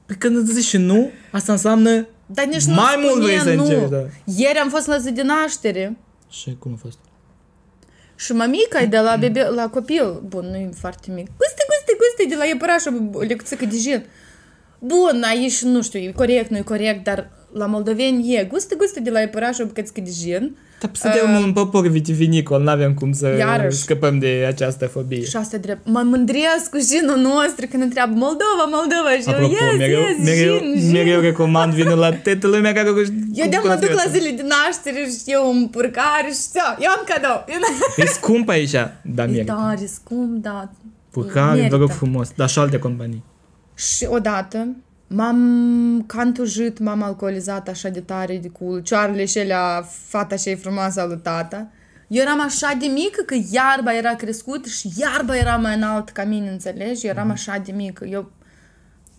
[0.06, 3.56] Păi când îți zici nu, asta înseamnă Dar nici nu mai mult vrei spune să
[3.56, 3.62] nu.
[3.64, 4.02] încerci, da.
[4.36, 5.96] Ieri am fost la zi de naștere.
[6.30, 6.98] Și cum a fost?
[8.16, 11.26] Și mămica e de la bebe, la copil, bun, nu e foarte mic.
[11.38, 11.61] Guste,
[11.98, 14.04] guste, guste, de la iepărașă, o lecțică de gen.
[14.78, 19.00] Bun, aici nu știu, e corect, nu e corect, dar la moldoveni e guste, guste
[19.00, 20.56] de la iepărașă, o bucățică de gen.
[20.80, 23.76] Dar suntem un popor vitivinicol, n-avem cum să Iarăși.
[23.76, 25.24] scăpăm de această fobie.
[25.24, 25.86] Și asta e drept.
[25.86, 30.26] Mă mândresc cu genul nostru când întreabă Moldova, Moldova și eu, Apropo, yes, mereu, yes,
[30.28, 30.90] mereu, gin, gin.
[30.90, 35.04] mereu recomand vinul la toată lumea care Eu de mă duc la zile de naștere
[35.10, 37.44] și eu un purcare și eu, eu am cadou.
[37.96, 38.70] E scump aici,
[39.02, 39.52] dar E merită.
[39.52, 40.70] tare scump, da.
[41.12, 41.76] Purcare, vă Merită.
[41.76, 43.22] rog frumos, dar și alte companii.
[43.74, 44.68] Și odată
[45.06, 51.00] m-am cantujit, m-am alcoolizat așa de tare de cu cioarele și alea, fata și frumoasă
[51.00, 51.70] a lui tata.
[52.08, 56.24] Eu eram așa de mică că iarba era crescută și iarba era mai înalt ca
[56.24, 57.06] mine, înțelegi?
[57.06, 58.04] Eu eram așa de mică.
[58.04, 58.30] Eu...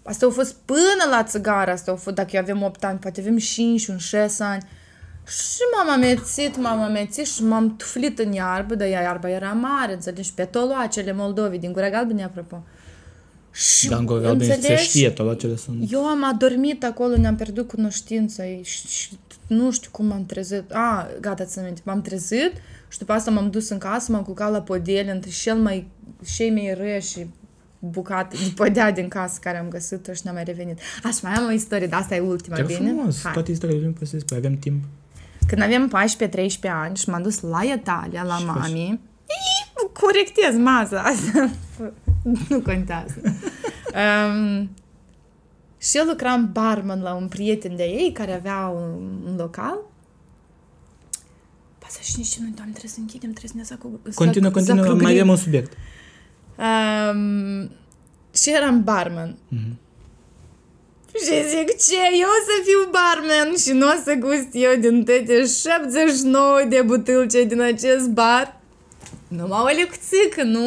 [0.03, 3.19] Asta a fost până la țigară, asta a fost, dacă eu avem 8 ani, poate
[3.21, 4.63] avem 5, un 6 ani.
[5.27, 10.33] Și m-am amețit, m-am amețit și m-am tuflit în iarbă, dar iarba era mare, înțelegi?
[10.33, 12.63] Pe toloacele Moldovei, din Gura Galbenă, apropo.
[13.51, 14.83] Și, Dar încă se înțelegi?
[14.83, 15.91] știe tot ce sunt.
[15.91, 19.09] Eu am adormit acolo, ne-am pierdut cunoștința și, și
[19.47, 20.63] nu știu cum m-am trezit.
[20.71, 21.81] A, gata, ți minte.
[21.83, 22.51] M-am trezit
[22.87, 25.87] și după asta m-am dus în casă, m-am culcat la podele între cel mai,
[26.35, 27.25] cei mai răi și
[27.79, 30.79] bucate de podea din casă care am găsit și n-am mai revenit.
[31.03, 32.77] Aș mai am o istorie, dar asta e ultima, Te bine?
[32.79, 33.33] frumos, Hai.
[33.33, 34.83] toate istoriile lui posesc, păi avem timp.
[35.47, 35.91] Când aveam
[36.67, 41.49] 14-13 ani și m-am dus la Italia, la Și mami, Ii, corectez maza asta.
[42.49, 43.21] nu contează.
[43.23, 44.69] um,
[45.77, 49.77] și eu lucram barman la un prieten de ei care avea un, un local.
[51.79, 53.99] Pasă și nici nu, doamne, trebuie să închidem, trebuie să ne zacu...
[54.15, 55.03] Continuă, zac- continuă, zacrugrim.
[55.07, 55.73] mai avem un subiect.
[56.57, 57.69] Um,
[58.33, 59.35] și eram barman.
[59.47, 59.77] Mhm.
[61.17, 65.03] Și zic, ce, eu o să fiu barman și nu o să gust eu din
[65.03, 68.61] toate 79 de butâlce din acest bar?
[69.27, 70.61] Numai o lecțică, nu,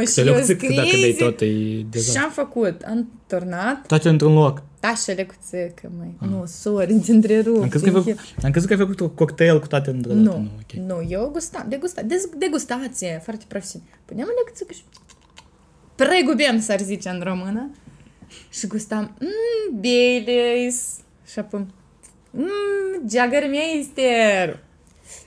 [0.00, 1.16] și Să eu le zic că dacă dai scrizi.
[1.18, 2.20] tot, e Și deja.
[2.20, 2.82] am făcut?
[2.82, 4.62] Am turnat, Toate într-un loc.
[4.80, 6.14] da, și lecuțică, măi.
[6.30, 7.56] Nu, sorry, te întrerup.
[7.56, 7.62] Ah.
[7.62, 10.12] Am crezut că ai făcut, am crezut că ai făcut un cocktail cu toate într-o
[10.12, 10.22] dată.
[10.22, 10.86] Nu, ok.
[10.86, 13.88] nu, eu gustam, degusta, dez, degustație, foarte profesional.
[14.04, 14.82] Puneam o lecțică și
[15.94, 17.70] pregubem, s-ar zice în română.
[18.50, 20.84] Și gustam, mmm, Baileys.
[21.32, 21.66] Și apoi,
[22.30, 24.58] mmm, Jaggermeister.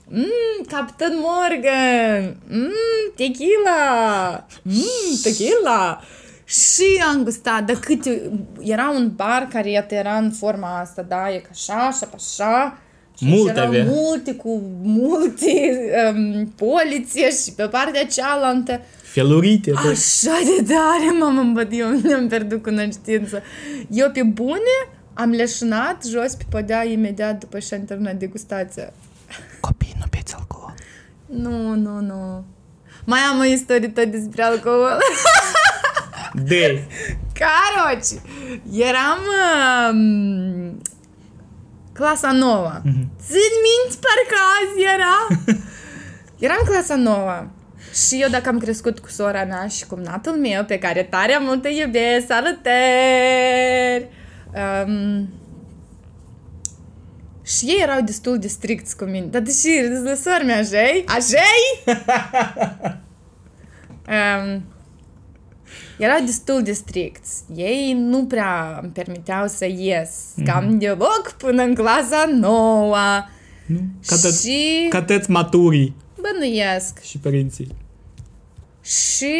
[0.07, 2.37] Mmm, Captain Morgan.
[2.47, 4.45] Mmm, tequila.
[4.61, 6.01] Mmm, tequila.
[6.45, 8.31] Și am gustat, dar câte...
[8.61, 12.77] Era un bar care iată, era în forma asta, da, e ca așa, așa, așa.
[13.17, 13.83] Și Multe erau avea.
[13.87, 15.79] multe cu multe
[16.15, 18.81] um, poliție și pe partea cealaltă.
[19.15, 19.71] Felurite.
[19.71, 19.91] tot.
[19.91, 23.43] Așa de tare m-am îmbăt, eu mi-am pierdut cunoștință.
[23.89, 24.75] Eu pe bune
[25.13, 28.93] am leșinat jos pe podea imediat după ce am terminat degustația.
[29.59, 30.73] Copii, nu beți alcool.
[31.25, 32.45] Nu, nu, nu.
[33.05, 34.97] Mai am o istorie tot despre alcool.
[36.33, 36.83] De.
[37.39, 38.21] Caroci!
[38.71, 39.19] Eram
[39.91, 40.81] um,
[41.93, 42.81] clasa nouă.
[42.83, 43.09] Mhm.
[43.27, 45.43] Țin minte parcă azi era.
[46.45, 47.47] Eram clasa nouă.
[47.95, 51.37] Și eu dacă am crescut cu sora mea și cu natul meu, pe care tare
[51.41, 54.09] mult îi iubesc, salutări!
[54.85, 55.29] Um,
[57.43, 59.25] și ei erau destul de stricți cu mine.
[59.25, 59.67] Dar deși
[60.03, 61.43] de sora mea, așa Așa
[64.07, 64.63] um,
[65.97, 67.43] erau destul de stricți.
[67.55, 70.11] Ei nu prea îmi permiteau să ies
[70.45, 72.97] cam deloc până în clasa nouă.
[73.65, 73.79] Nu?
[74.05, 75.95] Cateți, Și cateți maturii
[76.31, 77.01] bănuiesc.
[77.01, 77.67] și părinții.
[78.85, 79.33] Și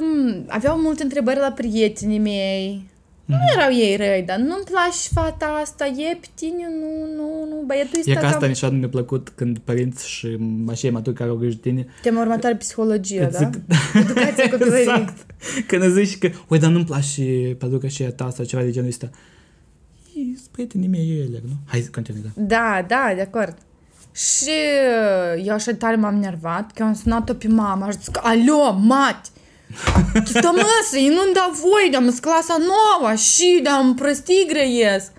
[0.00, 2.92] um, aveau multe întrebări la prietenii mei.
[3.24, 7.62] Nu erau ei răi, dar nu-mi place fata asta, e pe tine, nu, nu, nu,
[7.66, 8.48] băietul E ăsta că asta cam...
[8.48, 12.20] niciodată nu mi-a plăcut când părinți și așa maturi care au grijă de tine Tema
[12.20, 13.38] următoare, psihologie, Că da?
[13.50, 13.62] zic-
[14.00, 14.80] Educația copilării.
[14.80, 15.26] Exact.
[15.66, 17.22] Când îți zici că, ui, dar nu-mi place
[17.58, 19.10] peluca și a ta sau ceva de genul ăsta.
[20.16, 21.52] Ei, sunt prietenii mei, eu ele, nu?
[21.66, 22.42] Hai, continui, da.
[22.42, 23.56] Da, da, de acord.
[24.14, 24.50] Și
[25.36, 28.72] uh, eu așa de tare m-am nervat că am sunat-o pe mama și zic, alo,
[28.72, 29.30] mati,
[30.24, 35.12] Chiftă măsă, ei nu-mi dau voie, de-am în clasa nouă și de-am prostii grăiesc.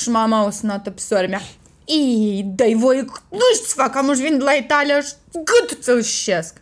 [0.00, 1.40] Și mama o sunat-o pe sora mea.
[1.84, 3.00] Ei, dai voie,
[3.30, 6.56] nu știu ce fac, am vin de la Italia și gâtul ți-l șesc.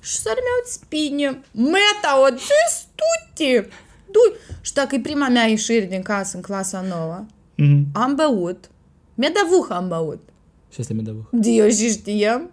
[0.00, 3.66] Și sora mea o spine, meta, o ți tu
[4.10, 4.36] Du.
[4.60, 7.24] Și dacă e prima mea ieșire din casă în clasa nouă,
[7.56, 7.84] Mhm.
[7.92, 8.70] am băut,
[9.14, 10.28] mi-a dat vuhă am băut.
[10.71, 11.23] Și asta mi-a dat vuh.
[11.31, 12.51] De eu și știam.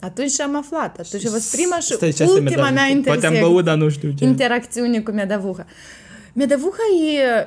[0.00, 0.98] Atunci și am aflat.
[0.98, 3.02] Atunci a fost prima și Stai, ce asta mi-a ultima dat mea vuh?
[3.04, 4.24] Poate am intersec- băut, dar nu știu ce.
[4.24, 5.66] interacțiune cu medavuha.
[6.32, 6.82] Medavuha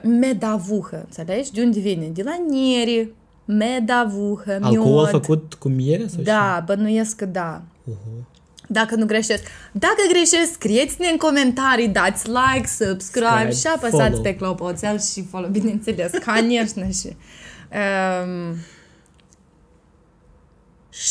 [0.01, 1.51] e medavuha, înțelegi?
[1.51, 2.07] De unde vine?
[2.13, 3.09] De la nieri,
[3.45, 5.09] medavuha, Alcool miod.
[5.09, 7.61] făcut cu miere sau Da, bănuiesc că da.
[7.85, 7.91] ce?
[7.91, 8.27] Uhu.
[8.67, 9.43] Dacă nu greșesc.
[9.71, 14.21] Dacă greșesc, scrieți-ne în comentarii, dați like, subscribe Subscribe, și apăsați follow.
[14.21, 17.07] pe clopoțel și follow, bineînțeles, конечно și...
[17.07, 18.55] Um,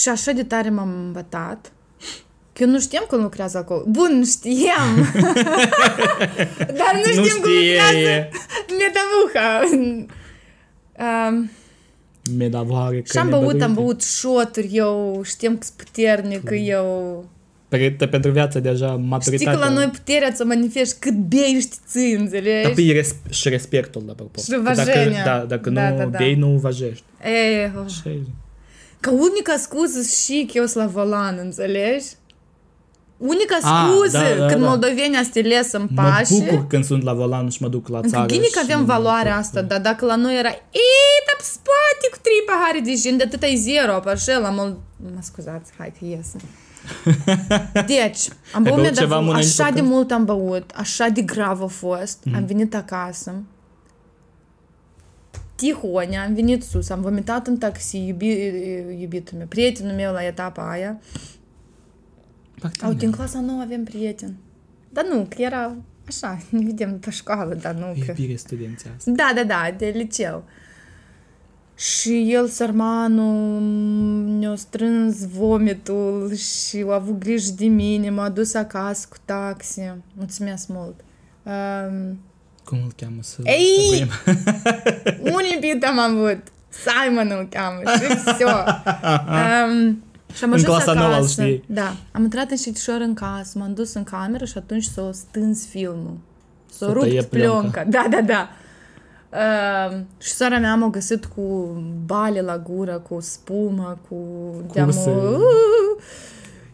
[0.01, 1.71] și așa de tare m-am îmbătat
[2.53, 3.83] că eu nu știam cum lucrează acolo.
[3.87, 4.95] Bun, știam.
[6.79, 8.29] Dar nu Nu știam cum știe, lucrează e.
[8.77, 9.59] metavuha.
[11.29, 11.49] Um,
[12.37, 16.55] Mi-a dat voare și am băut, am băut șoturi, eu știam că sunt puternic, că
[16.55, 17.25] eu...
[17.67, 19.59] Pregătită pentru viață deja, Știi maturitatea.
[19.59, 22.73] că la noi puterea să manifesti cât bei și ții, Dar înțelegi?
[22.85, 24.41] pe res- și respectul, la apropo.
[24.41, 25.23] Și Că dacă, vajenia.
[25.25, 26.17] da, dacă Da, nu da, da.
[26.17, 27.03] bei, nu vajești.
[27.23, 28.09] E, Așa
[28.97, 28.99] e.
[28.99, 32.05] ca unica scuză și că eu sunt la volan, înțelegi?
[33.17, 34.67] Unica Ah, scuză da, da, când da.
[34.67, 38.09] moldovenii stilez în Mă pașe, bucur când sunt la volan și mă duc la încă
[38.09, 38.25] țară.
[38.27, 39.39] gine că și avem mă valoarea bucur.
[39.45, 40.87] asta, dar dacă la noi era e,
[41.27, 44.49] dar pe spate cu trei pahare de gin, de atâta e zero, pe așa la
[44.49, 44.77] mol...
[45.03, 46.37] Mă scuzați, hai că iese.
[47.87, 51.07] Deci, am băut, băut ceva medavul, mână așa înainte de de mult am băut, așa
[51.07, 52.35] de grav a fost, Mhm.
[52.35, 53.33] am venit acasă,
[55.57, 58.27] Tihonia, am venit sus, am vomitat în taxi, iubi,
[58.99, 60.99] iubitul meu, prietenul meu la etapa aia.
[62.61, 62.87] Bacteria.
[62.87, 64.35] Uite, în clasa nouă avem prieteni.
[64.89, 65.75] Dar nu, că era
[66.07, 68.13] așa, ne vedem pe școală, dar nu că...
[68.17, 69.11] Iubire studențească.
[69.11, 70.43] Da, da, da, de liceu.
[71.75, 73.61] Și el, sărmanul,
[74.39, 79.81] ne-a strâns vomitul și a avut grijă de mine, m-a dus acasă cu taxi.
[80.13, 81.03] Mulțumesc mult.
[81.43, 82.19] Um,
[82.66, 83.36] Cum îl cheamă să...
[83.44, 84.08] Ei!
[84.24, 85.34] tăguim?
[85.34, 86.38] un iubit am avut.
[86.68, 88.44] Simon îl cheamă și все.
[88.44, 90.02] Um,
[90.34, 91.42] și am În ajuns clasa nouă îl acasă.
[91.42, 91.64] știi.
[91.66, 91.94] Da.
[92.12, 96.16] Am intrat înștișor în casă, m-am dus în cameră și atunci s-a stâns filmul.
[96.70, 97.68] S-a S-a tăiat rupt pleonca.
[97.82, 97.84] pleonca.
[97.90, 98.48] Da, da, da.
[99.32, 101.42] Uh, și sora mea m-a găsit cu
[102.06, 104.14] bale la gură, cu spumă, cu
[104.66, 104.72] Curse.
[105.10, 105.38] deamă.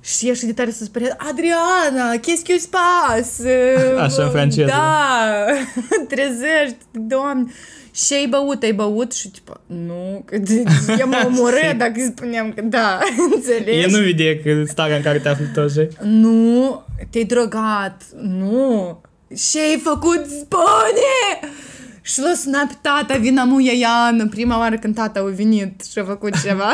[0.04, 3.74] și e și de tare să spune Adriana, qu'est-ce qui se passe?
[4.06, 4.68] Așa, în franceză.
[4.68, 5.46] Da,
[6.16, 7.52] trezești, doamne.
[7.96, 10.64] Și ai băut, ai băut și tipo, nu, că de-
[11.00, 13.00] eu mă omorât dacă îți spuneam că da,
[13.36, 13.80] înțelegi?
[13.80, 15.88] El nu vede că starea în care te afli tu așa.
[16.02, 19.02] Nu, te-ai drogat, nu.
[19.36, 21.54] Și ai făcut spune!
[22.06, 26.00] Și l-a sunat pe tata, vina mu Iaiană, prima oară când tata a venit și
[26.00, 26.74] a făcut ceva.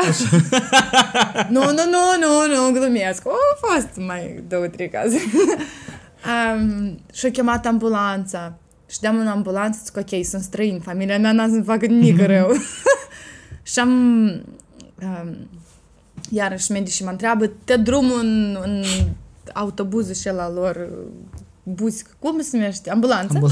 [1.54, 3.26] nu, nu, nu, nu, nu, glumesc.
[3.26, 5.30] Au fost mai două, trei cazuri.
[6.30, 8.58] um, și a chemat ambulanța.
[8.88, 12.50] Și deam în ambulanță, zic, ok, sunt străin, familia mea n-a să-mi facă nimic rău.
[13.62, 13.90] și am...
[15.02, 15.48] Um,
[16.30, 18.82] iarăși medicii mă întreabă, te drumul în, în
[19.52, 20.88] autobuzul și la lor,
[21.74, 22.90] bus, cum se numește?
[22.90, 23.38] Ambulanță?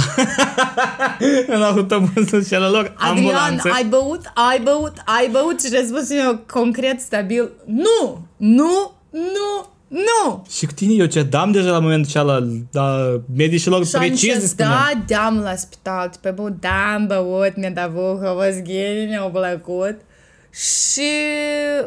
[1.54, 3.70] în autobuzul și la lor Adrian, ambulanță.
[3.74, 10.44] ai băut, ai băut, ai băut și răspunsul meu concret, stabil, nu, nu, nu, nu.
[10.50, 14.38] Și cu tine eu ce dam deja la momentul ăla, dar medicilor Și am precis
[14.38, 14.72] zis, spuneam.
[14.72, 19.06] da, deam la spital, pe băut, da, am băut, mi-a dat vuh, a fost geni,
[19.08, 19.96] mi-a plăcut.
[20.50, 21.10] Și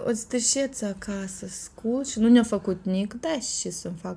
[0.08, 4.16] o stășeță acasă, scul și nu ne-a făcut nic, da, și ce să-mi fac.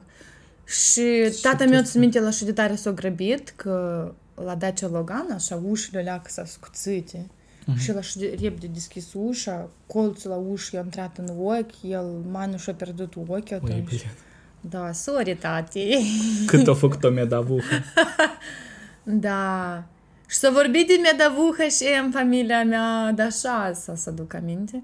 [0.65, 1.03] Și
[1.43, 4.13] tata meu, ți minte, la și de tare s-a grăbit, că
[4.45, 7.27] la Dacia Logan, așa, ușile leacă s-a scuțite.
[7.79, 12.07] Și el așa de repede deschis ușa, colțul la ușă i-a intrat în ochi, el
[12.31, 13.89] manu și-a pierdut ochii Oi, atunci.
[13.89, 14.15] bine.
[14.61, 15.97] Da, sorry, tati.
[16.47, 17.83] Cât a făcut o medavuhă.
[19.03, 19.83] Da.
[20.27, 24.83] Și să vorbi de medavuhă și în familia mea, dar așa să să aduc aminte.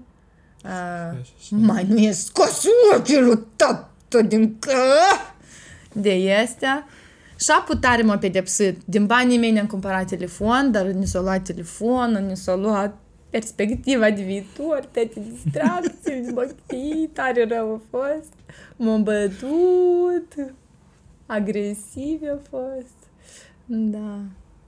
[0.63, 1.19] Uh,
[1.49, 2.63] mai nu e scos
[2.95, 4.73] ochiul lui tată din că...
[5.93, 6.85] De este.
[7.39, 8.79] Și a putare m-a pedepsit.
[8.85, 12.97] Din banii mei ne-am cumpărat telefon, dar ni s-a luat telefonul, ni s-a luat
[13.29, 16.49] perspectiva de viitor, toate distracții, bă,
[17.13, 18.33] tare rău a fost.
[18.75, 20.53] M-a bătut,
[21.25, 22.95] agresiv a fost.
[23.65, 24.19] Da.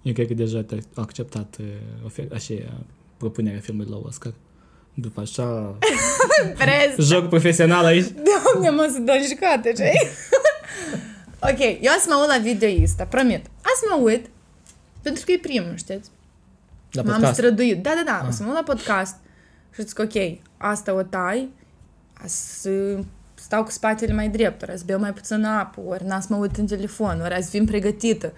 [0.01, 1.65] Eu cred că deja te-a acceptat uh,
[2.11, 2.79] ofer- așa, uh,
[3.17, 4.33] propunerea filmului la Oscar.
[4.93, 5.77] După așa,
[6.57, 7.07] Prez.
[7.07, 8.05] joc profesional aici.
[8.51, 9.91] Doamne, mă să dau jucate, ce
[11.51, 13.45] Ok, eu să mă uit la video ăsta, promit.
[13.45, 14.25] Azi mă uit,
[15.01, 16.09] pentru că e primul, știți?
[16.91, 17.33] La M-am podcast.
[17.33, 17.83] străduit.
[17.83, 19.15] Da, da, da, o să mă uit la podcast
[19.75, 21.49] și zic, ok, asta o tai,
[22.13, 22.99] a să
[23.33, 26.35] stau cu spatele mai drept, ori să beau mai puțin apă, ori n-a să mă
[26.35, 28.33] uit în telefon, ori să vin pregătită.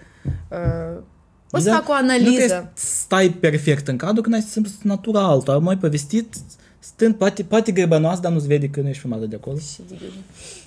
[0.50, 1.02] Uh,
[1.50, 2.70] o să Da, fac o Nu trebuie analiză.
[2.74, 5.40] să stai perfect în cadru, când ai să simți natural.
[5.42, 6.34] Tu ai mai povestit,
[6.78, 9.58] stând, poate, poate grebănos, dar nu-ți vede când ești filmată de acolo.
[9.58, 10.12] Și de gând.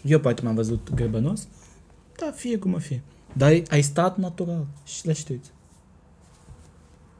[0.01, 1.47] Eu poate m-am văzut grebănos.
[2.19, 2.99] Da, fie cum o fi.
[3.33, 5.49] Dar ai- ai stat natural și le știți.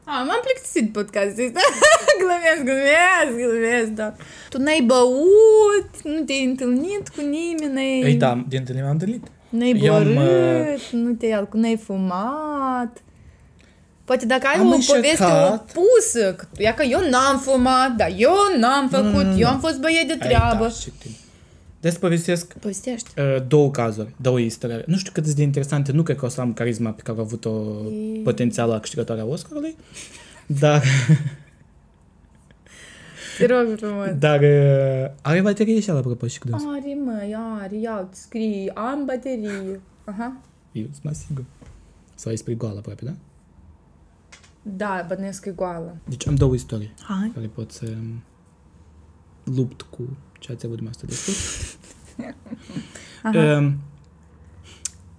[0.03, 1.59] A, m-am plictisit podcastul ăsta.
[2.21, 4.13] glumesc, glumesc, glumesc, da.
[4.49, 9.27] Tu n-ai băut, nu te-ai întâlnit cu nimeni, n-ai, Ei, da, din întâlnire m-am întâlnit.
[9.49, 13.03] n-ai Eu am, borât, nu te-ai alco- n-ai fumat.
[14.05, 15.53] Poate dacă ai Am o poveste încercat.
[15.77, 19.47] opusă, că, ia că eu n-am fumat, dar eu n-am făcut, nu, eu nu.
[19.47, 20.63] am fost băiet de Ai, treabă.
[20.63, 20.69] da,
[21.81, 21.91] și tine.
[21.91, 23.21] Deci povestesc Povestește.
[23.21, 24.83] uh, două cazuri, două istorii.
[24.85, 27.21] Nu știu cât de interesante, nu cred că o să am carisma pe care a
[27.21, 27.49] avut-o
[27.91, 28.21] E.
[28.23, 29.75] potențială câștigătoarea Oscarului,
[30.45, 30.83] dar,
[33.37, 34.07] Te rog frumos.
[34.19, 36.63] dar uh, are baterie și la apropo și cu dâns.
[36.67, 37.21] Are, mă,
[37.61, 39.81] are, ia, scrie, am baterie.
[40.03, 40.37] Aha.
[40.71, 41.43] Eu sunt mai sigur.
[42.15, 43.11] Sau ai spre goală aproape, da?
[44.61, 45.97] Da, bănesc e goală.
[46.09, 47.31] Deci am două istorii Hai.
[47.33, 47.85] care pot să
[49.43, 51.77] lupt cu ce ați avut dumneavoastră de spus.
[53.23, 53.57] Aha.
[53.57, 53.75] Um,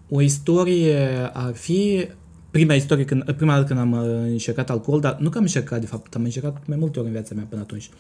[0.09, 2.09] o istorie ar fi
[2.51, 5.81] prima istorie, când, prima dată când am uh, încercat alcool, dar nu că am încercat,
[5.81, 7.91] de fapt, am încercat mai multe ori în viața mea până atunci.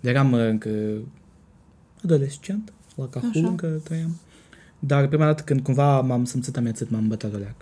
[0.00, 0.70] De eram uh, încă
[2.04, 3.46] adolescent, la Cahul Așa.
[3.46, 4.16] încă trăiam.
[4.78, 7.54] Dar prima dată când cumva m-am simțit amețit, m-am bătat o leac.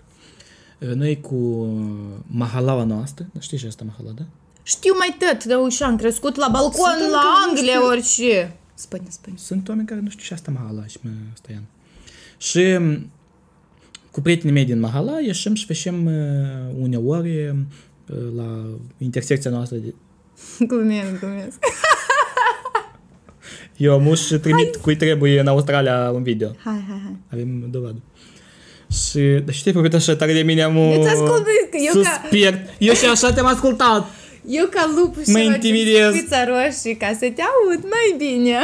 [0.79, 4.23] Uh, Noi cu uh, mahalaua noastră, știți ce asta mahala, da?
[4.63, 7.85] Știu mai tot, de ușa, am crescut la balcon, Sunt la încă nu Anglia, știu.
[7.87, 8.55] orice.
[8.77, 9.35] Spune, spune.
[9.39, 11.63] Sunt oameni care nu știu ce asta Mahala și mă stăiam.
[12.37, 13.11] Și m,
[14.11, 16.13] cu prietenii mei din Mahala ieșim și facem uh,
[16.79, 17.55] uneori uh,
[18.35, 18.65] la
[18.97, 19.93] intersecția noastră de...
[20.67, 21.57] Glumesc, glumesc.
[23.77, 26.47] Eu am și trimit cui trebuie în Australia un video.
[26.47, 27.17] Hai, hai, hai.
[27.31, 28.01] Avem dovadă.
[28.91, 32.69] Și, dar știi, făcut așa tare de mine, am Îți ascult, că eu ca- suspect.
[32.79, 34.05] Eu și așa te-am ascultat.
[34.49, 36.13] Eu ca lup și Mă la intimidez.
[36.15, 38.53] spița roșie ca să te aud mai bine.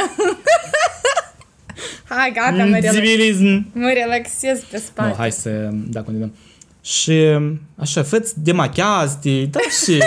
[2.08, 3.66] hai, gata, mă, relax, Civilism.
[3.72, 5.08] mă relaxez pe spate.
[5.08, 6.34] No, hai să, da, continuăm.
[6.82, 7.38] Și
[7.76, 9.18] așa, făți demachează,
[9.50, 9.98] da, și...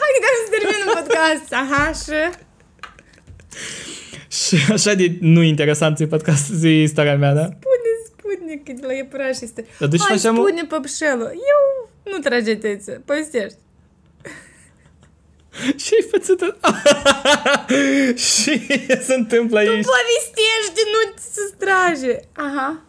[0.00, 1.52] Hai că să terminăm podcast.
[1.52, 2.12] Aha, și...
[4.46, 7.42] Și așa de nu interesant e podcast, zi istoria mea, da?
[7.44, 9.64] Spune, spune, că de la iepuraș este.
[9.78, 11.32] Dar deci Hai, facem o- spune păpșelul.
[11.52, 13.58] Eu nu trage tețe, povestești.
[15.82, 16.56] Și-ai fățută...
[18.32, 18.66] și
[19.00, 19.68] se întâmplă aici?
[19.70, 22.20] Povestește, nu ți se strage.
[22.32, 22.82] Aha.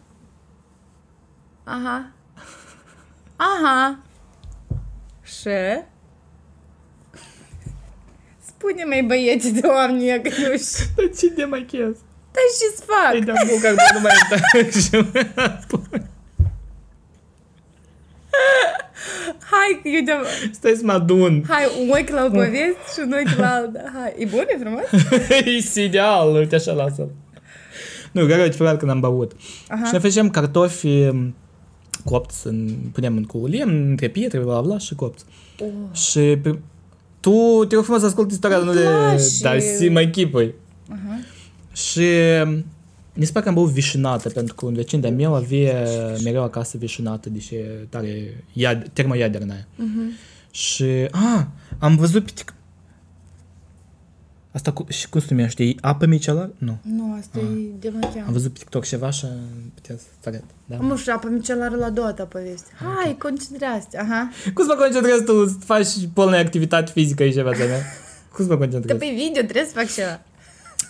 [1.64, 2.10] Aha.
[3.36, 3.98] Aha.
[5.22, 5.82] Și?
[8.46, 10.84] Spune mai băieți de oameni că nu știu.
[10.96, 11.96] Dar ce demachez?
[12.30, 13.12] Dar ce-ți fac?
[13.12, 14.12] Îi dăm bucar, bă, nu mai
[19.96, 20.14] intra.
[20.14, 21.44] Hai că eu de Stai să mă adun.
[21.48, 23.80] Hai, un ochi la o poveste și un ochi la alta.
[23.94, 25.04] Hai, e bun, e frumos?
[25.76, 27.08] e ideal, uite așa lasă
[28.12, 29.32] Nu, care uite, prima dată când am băut.
[29.68, 29.84] Aha.
[29.84, 31.34] Și ne facem cartofi m,
[32.04, 35.24] copți, în, punem în cu lemn, între pietre, bla, bla, și copți.
[35.60, 35.68] Oh.
[35.92, 36.58] Și pe,
[37.20, 38.80] tu te rog frumos să asculti istoria, nu de...
[38.80, 39.24] place.
[39.40, 40.54] Dar si mai chipăi.
[40.88, 41.18] Aha.
[41.72, 42.08] Și
[43.18, 45.86] mi se pare că am băut vișinată, pentru că un vecin de-a meu avea
[46.24, 49.66] mereu acasă vișinată, deși e tare iad, termoiadernă aia.
[49.76, 50.12] Mhm.
[50.50, 51.48] Și, a,
[51.78, 52.52] am văzut pe tic...
[54.52, 55.64] Asta cu, și cum se numește?
[55.64, 56.52] E apă micelară?
[56.58, 56.78] Nu.
[56.82, 57.42] Nu, asta e
[57.78, 58.30] de mă Am cheamă.
[58.32, 59.26] văzut pe TikTok ceva și
[59.74, 60.44] puteți să arăt.
[60.66, 60.76] Da?
[60.76, 62.68] Nu știu, apă micelară la doua ta poveste.
[62.96, 64.30] Hai, concentrează Aha.
[64.54, 67.80] Cum să mă concentrez tu să faci polnă activitate fizică și ceva de mea?
[68.34, 68.98] Cum să mă Că concentrez?
[68.98, 70.20] pe video trebuie să fac ceva.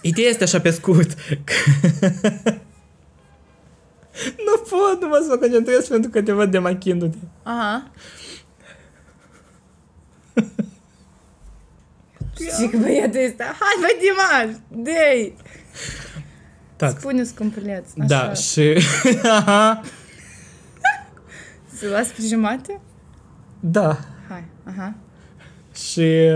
[0.02, 1.10] Ideea este așa pe scurt.
[4.46, 7.16] nu pot, nu mă să mă concentrez pentru că te văd demachindu-te.
[7.42, 7.90] Aha.
[12.58, 15.36] Și că băiatul ăsta, hai bă Dimaș, dei!
[16.76, 16.98] Tak.
[16.98, 18.06] Spune scumpuleț, așa.
[18.06, 18.76] Da, și...
[19.38, 19.80] Aha.
[21.74, 22.80] Să las pe jumate?
[23.60, 23.98] da.
[24.28, 24.94] Hai, aha.
[25.74, 26.26] Și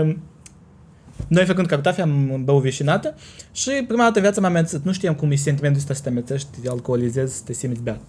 [1.27, 3.15] noi făcând cartofi am băut vișinată
[3.51, 4.83] și prima dată în viața m-am amețit.
[4.83, 7.81] Nu știam cum e sentimentul ăsta să te amețești, să te alcoolizezi, să te simți
[7.81, 7.99] beat.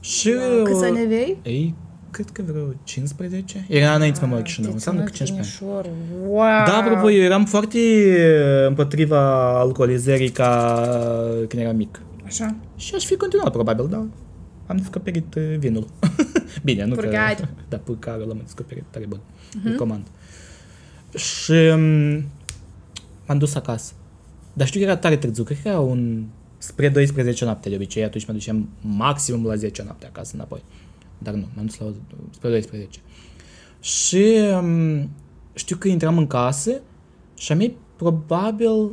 [0.00, 0.30] Și...
[0.64, 1.36] Câți ani aveai?
[1.42, 1.74] Ei,
[2.10, 3.66] cred că vreo 15.
[3.68, 5.76] Era înainte să mă mă Chișinău, înseamnă că 15 ani.
[5.76, 5.88] ani.
[6.26, 6.64] Wow!
[6.66, 7.78] Da, apropo, eu eram foarte
[8.66, 10.82] împotriva alcoolizării ca
[11.48, 12.00] când eram mic.
[12.24, 12.56] Așa.
[12.76, 14.04] Și aș fi continuat, probabil, dar
[14.66, 15.86] am descoperit uh, vinul.
[16.64, 17.36] Bine, nu Purgari.
[17.36, 17.46] că...
[17.68, 19.18] Da, purgarul l-am descoperit tare bun.
[19.18, 19.70] Uh-huh.
[19.70, 20.06] Recomand.
[21.16, 22.24] Și um,
[23.30, 23.92] m-am dus acasă.
[24.52, 26.24] Dar știu că era tare târziu, cred că era un...
[26.58, 30.62] spre 12 noapte de obicei, atunci mă duceam maximum la 10 noapte acasă înapoi.
[31.18, 31.92] Dar nu, m-am dus la
[32.30, 33.00] spre 12.
[33.80, 34.24] Și
[34.62, 35.10] um,
[35.54, 36.80] știu că intram în casă
[37.36, 38.92] și a mei probabil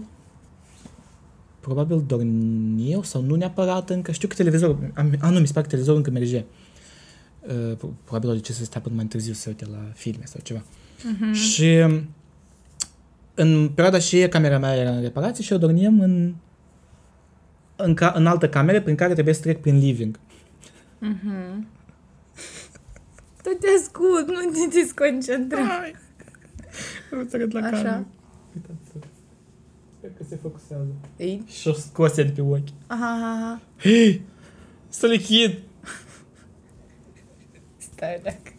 [1.59, 4.11] probabil dormeau sau nu neapărat încă.
[4.11, 6.45] Știu că televizorul, am, a, nu, mi se pare că televizorul încă merge.
[7.41, 10.23] Uh, pro- probabil de ce să stea până mai târziu să se uite la filme
[10.25, 10.61] sau ceva.
[10.61, 11.33] Uh-huh.
[11.33, 12.07] Și um,
[13.39, 16.33] în perioada și camera mea era în reparație și eu dormeam în,
[17.75, 20.19] în, ca, în altă cameră prin care trebuie să trec prin living.
[23.43, 25.59] Tu te ascult, nu te desconcentra.
[27.11, 27.69] Nu să arăt la Așa.
[27.69, 28.05] cameră.
[28.55, 29.07] Uitați,
[29.97, 30.87] Sper că se focusează.
[31.17, 31.43] Ei.
[31.47, 32.67] Și o scoase de pe ochi.
[32.87, 33.61] Aha, aha, aha.
[33.79, 34.21] Hei!
[34.89, 35.57] Să le chid!
[37.77, 38.53] Stai dacă.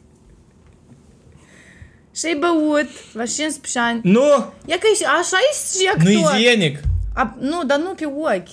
[2.19, 4.01] Și-ai băut la 15 ani.
[4.03, 4.53] Nu!
[4.65, 6.13] Ia că ești, așa ești și actor.
[6.13, 6.79] Nu igienic!
[7.15, 8.49] A, nu, dar nu pe ochi.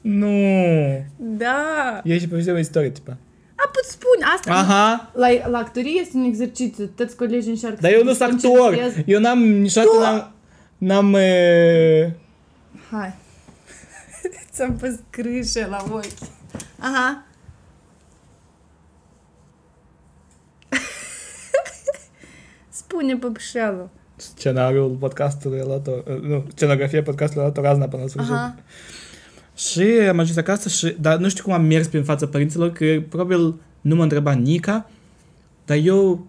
[0.00, 1.04] Nu!
[1.16, 2.00] Da.
[2.04, 3.16] E și pe o istorie, tipa.
[3.56, 4.24] A, pot spune.
[4.34, 5.10] Asta Aha!
[5.14, 6.86] La, la actorie este un exercițiu.
[6.86, 8.58] Toți colegii încearcă Dar să eu nu te sunt actor!
[8.58, 9.10] concentrezi.
[9.10, 10.32] Eu n-am, niciodată Tu- n-am...
[10.78, 11.14] N-am...
[11.14, 12.16] E...
[12.90, 13.14] Hai.
[14.52, 16.04] Ți-am pus crâșe la ochi.
[16.78, 17.24] Aha.
[22.96, 23.88] Spune păpșelul.
[24.16, 26.20] Scenariul podcastului relator...
[26.22, 28.32] Nu, scenografia podcastului relator razna până la sfârșit.
[28.32, 28.56] Aha.
[29.56, 30.96] Și am ajuns acasă și...
[31.00, 34.90] Dar nu știu cum am mers prin fața părinților, că probabil nu mă întreba Nica,
[35.64, 36.26] dar eu...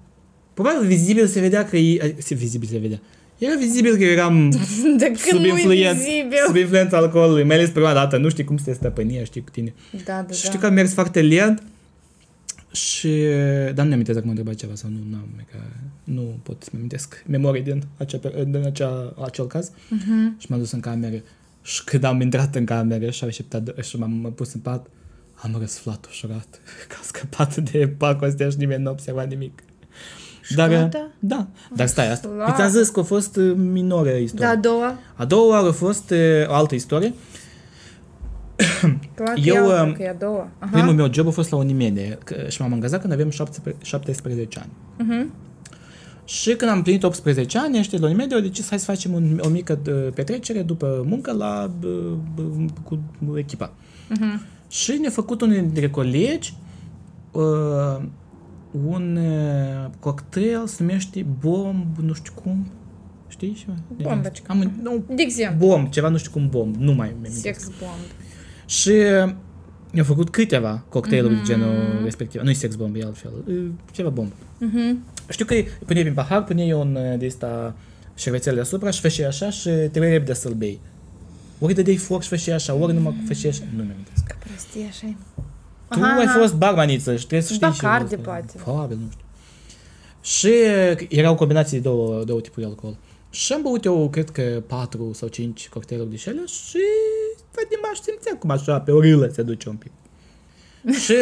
[0.54, 2.16] Probabil vizibil se vedea că e...
[2.18, 3.00] se- Vizibil se vedea.
[3.38, 4.50] Era vizibil că eu eram
[4.98, 6.38] De când sub, nu e influență, vizibil.
[6.46, 9.50] sub influența alcoolului, mai ales prima dată, nu știi cum să te stăpâni, știi cu
[9.50, 9.74] tine.
[10.06, 10.48] Da, da, Și da.
[10.50, 11.64] știu că am mers foarte lent
[12.76, 13.24] și...
[13.74, 15.58] Dar nu mi-am dacă mă întreba ceva sau nu, n-am, că
[16.04, 19.72] nu pot să-mi amintesc memorie din, acea, per- din acea, acel caz.
[19.90, 20.36] Mhm.
[20.40, 21.22] Și m-am dus în cameră
[21.62, 24.88] și când am intrat în cameră și am așteptat și m-am pus în pat,
[25.36, 26.48] am răsflat ușurat,
[26.90, 29.64] că a scăpat de pacul ăsta și nimeni nu a observat nimic.
[30.56, 31.12] Dar, gata?
[31.20, 32.28] da, dar stai, asta.
[32.28, 32.54] Slavă.
[32.56, 34.50] Ți-am zis că a fost uh, minoră Da, istoria.
[34.50, 35.00] a doua.
[35.16, 37.08] A doua oară a fost uh, o altă istorie.
[37.10, 37.20] Clar
[39.16, 40.50] că Eu, e alta, um, că e a doua.
[40.60, 40.72] Aha.
[40.72, 44.60] Primul meu job a fost la Unimede că, și m-am angajat când aveam 17 17
[44.60, 44.72] ani.
[44.98, 45.34] Mhm.
[46.26, 49.14] Și când am plinit 18 ani, ăștia de la Unimede au decis hai să facem
[49.14, 53.74] un, o mică uh, petrecere după muncă la, uh, uh, cu echipa.
[54.10, 54.42] Mhm.
[54.70, 56.54] Și ne-a făcut unul dintre colegi
[57.32, 58.02] uh,
[58.88, 62.68] un uh, cocktail, se numește bomb, nu știu cum.
[63.28, 63.54] Știi?
[63.54, 63.78] ceva?
[64.02, 64.52] Bombacică.
[64.52, 68.25] Am, nu, De exemplu, bomb, ceva nu știu cum bomb, nu mai mi sex bomb.
[68.66, 68.92] Și
[69.92, 71.38] mi-au făcut câteva cocktailuri mm-hmm.
[71.38, 72.42] de genul respectiv.
[72.42, 73.32] Nu-i sex bomb, e altfel.
[73.48, 73.54] E
[73.92, 74.32] Ceva bomb.
[74.58, 75.04] Mhm.
[75.30, 75.54] Știu că
[75.86, 77.76] puneai prin pahar, puneai un uh, de ăsta
[78.16, 80.80] șervețel deasupra și făceai așa și trebuie repede să-l bei.
[81.60, 83.64] Ori dădeai foc și făceai așa, ori numai făceai așa.
[83.70, 84.36] Nu mi-am amintesc.
[84.38, 85.16] Prostie așa e.
[85.90, 88.20] Tu ai fost barmaniță și trebuie să știi Bacardi, și...
[88.20, 88.54] poate.
[88.64, 89.26] Probabil, nu știu.
[90.22, 90.52] Și
[91.10, 92.98] erau combinații de două, două tipuri de alcool.
[93.30, 96.80] Și am băut eu, cred că, patru sau cinci cocktailuri de șele și
[97.56, 99.92] Vadim aș simțea cum așa, pe o râlă se duce un pic.
[101.04, 101.14] și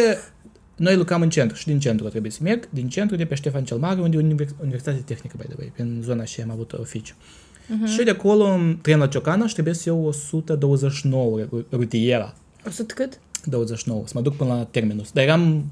[0.75, 3.63] noi lucram în centru și din centru trebuie să merg, din centru de pe Ștefan
[3.63, 6.73] cel Mare, unde e univers- Universitatea Tehnică, by the way, în zona și am avut
[6.73, 7.13] oficiu.
[7.15, 7.89] Uh-huh.
[7.97, 12.33] Și de acolo îmi tren la Ciocana și trebuie să iau 129 ru- rutiera.
[12.67, 13.19] 100 cât?
[13.45, 15.11] 29, să mă duc până la terminus.
[15.11, 15.65] Dar eram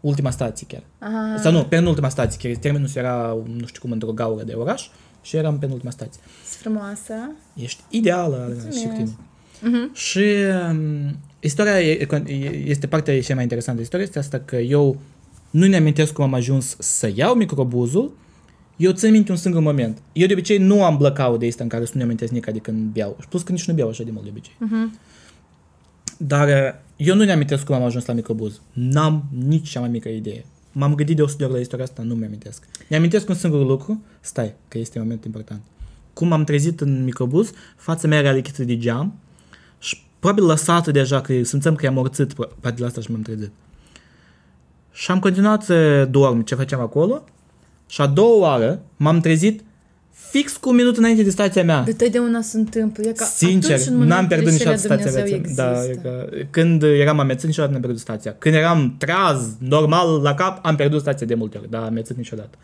[0.00, 0.82] ultima stație chiar.
[0.98, 1.36] Aha.
[1.42, 4.88] Sau nu, penultima stație, chiar terminus era, nu știu cum, într-o gaură de oraș
[5.22, 6.20] și eram în penultima stație.
[6.48, 7.14] Sunt frumoasă.
[7.54, 9.16] Ești ideală, Alina, și cu tine.
[9.62, 9.94] Mhm.
[9.94, 10.24] Și
[10.70, 13.80] um, istoria e, e- este partea cea mai interesantă.
[13.80, 15.00] Istoria este asta că eu
[15.50, 18.16] nu ne amintesc cum am ajuns să iau microbuzul,
[18.76, 19.98] eu țin minte un singur moment.
[20.12, 22.44] Eu de obicei nu am blackout de asta în care să nu ne amintesc nici
[22.52, 23.16] de când beau.
[23.20, 24.54] Și plus că nici nu beau așa de mult de obicei.
[24.58, 24.98] Mhm.
[26.18, 28.60] Dar uh, eu nu ne amintesc cum am ajuns la microbuz.
[28.72, 30.44] N-am nici cea mai mică idee.
[30.72, 32.64] M-am gândit de 100 de ori la istoria asta, nu mi-amintesc.
[32.88, 35.60] Mi-amintesc un singur lucru, stai, că este un moment important.
[36.12, 39.25] Cum am trezit în microbuz, fața mea era lichită de geam și
[40.26, 43.50] probabil lăsată deja, că simțeam că e amorțit, pro- poate la asta și m-am trezit.
[44.92, 47.24] Și am continuat să dorm ce făceam acolo
[47.86, 49.64] și a doua oară m-am trezit
[50.10, 51.82] fix cu un minut înainte de stația mea.
[51.82, 53.08] De totdeauna se întâmplă.
[53.08, 55.54] E ca Sincer, atunci, în n-am momentele pierdut cele niciodată stația Dumnezeu vieții.
[55.56, 56.08] Da, e există.
[56.08, 58.34] că, când eram amețit, niciodată n-am pierdut stația.
[58.38, 62.58] Când eram treaz, normal, la cap, am pierdut stația de multe ori, dar amețit niciodată.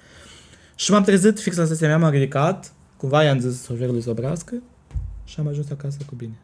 [0.74, 4.54] Și m-am trezit fix la stația mea, m-am ridicat, cumva i-am zis șoferului să oprească
[5.24, 6.34] și am ajuns acasă cu bine.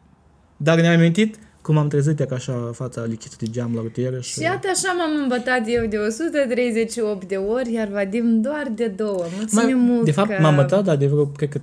[0.61, 4.19] Dar ne-am amintit cum am trezit, e ca așa fața lichită de geam la rutieră
[4.19, 4.31] și...
[4.31, 9.25] Și iată așa m-am îmbătat eu de 138 de ori, iar Vadim doar de două.
[9.37, 10.41] Mulțumim mult de fapt, că...
[10.41, 11.61] m-am îmbătat, dar de vreo, cred că 3-4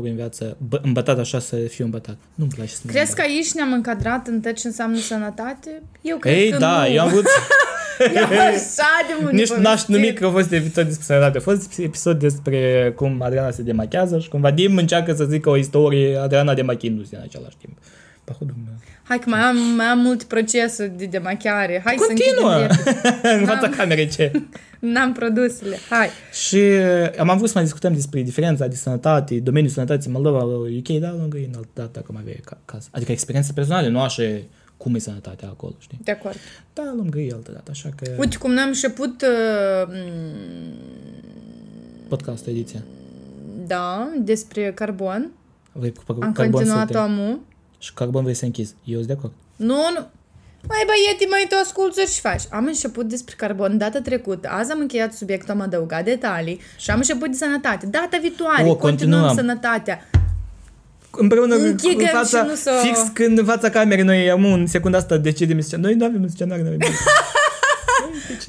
[0.00, 2.16] ori în viață, bă, îmbătat așa să fiu îmbătat.
[2.34, 3.36] Nu-mi place să mă Crezi că îmbăt.
[3.36, 5.82] aici ne-am încadrat în tot ce înseamnă sănătate?
[6.00, 6.92] Eu cred Ei, că da, nu.
[6.92, 7.26] eu am vrut...
[8.14, 9.88] Eu așa de mult Nici de n-aș povestit.
[9.88, 11.38] numi că a fost episod despre sănătate.
[11.38, 15.56] A fost episod despre cum Adriana se demachează și cum Vadim încearcă să zică o
[15.56, 17.78] istorie Adriana demachindu-se în același timp.
[18.26, 18.74] Pahul Dumnezeu.
[19.02, 21.82] Hai că mai am, mai am mult procesul de demachiare.
[21.84, 22.50] Hai Continuă!
[22.50, 23.28] să închidem repede.
[23.40, 23.76] în fața N-am.
[23.76, 24.30] camerei ce.
[24.92, 25.76] N-am produsele.
[25.90, 26.08] Hai.
[26.46, 30.88] Și uh, am avut să mai discutăm despre diferența de sănătate, domeniul sănătății Moldova, UK,
[30.88, 32.88] dar lângă în altă dată, dacă mai aveai ca- caz.
[32.90, 34.22] Adică experiențe personale, nu așa
[34.76, 35.98] cum e sănătatea acolo, știi?
[36.02, 36.36] De acord.
[36.72, 40.72] Da, lângă ei altă dată, așa că Uite cum ne-am început, uh, m,
[42.08, 42.80] podcast ediția.
[43.66, 45.30] da, despre carbon.
[45.72, 46.98] Vrei cu Am carbon continuat să te...
[46.98, 47.40] omul.
[47.86, 48.74] Și carbon vrei să închizi.
[48.84, 49.32] Eu sunt de acord.
[49.56, 50.06] Nu, nu.
[50.68, 52.42] Mai băieti, mai tu asculți și faci.
[52.50, 54.48] Am început despre carbon data trecută.
[54.50, 57.86] Azi am încheiat subiectul, am adăugat detalii și am început de sănătate.
[57.86, 59.34] Data viitoare, O, continuăm continuăm.
[59.36, 60.08] sănătatea.
[61.10, 64.66] împreună Închigăm în fața, și nu s-o- fix când în fața camerei noi am un
[64.66, 65.96] secunda asta decidem scenariul.
[65.98, 66.88] Noi nu avem un scenariu, noi avem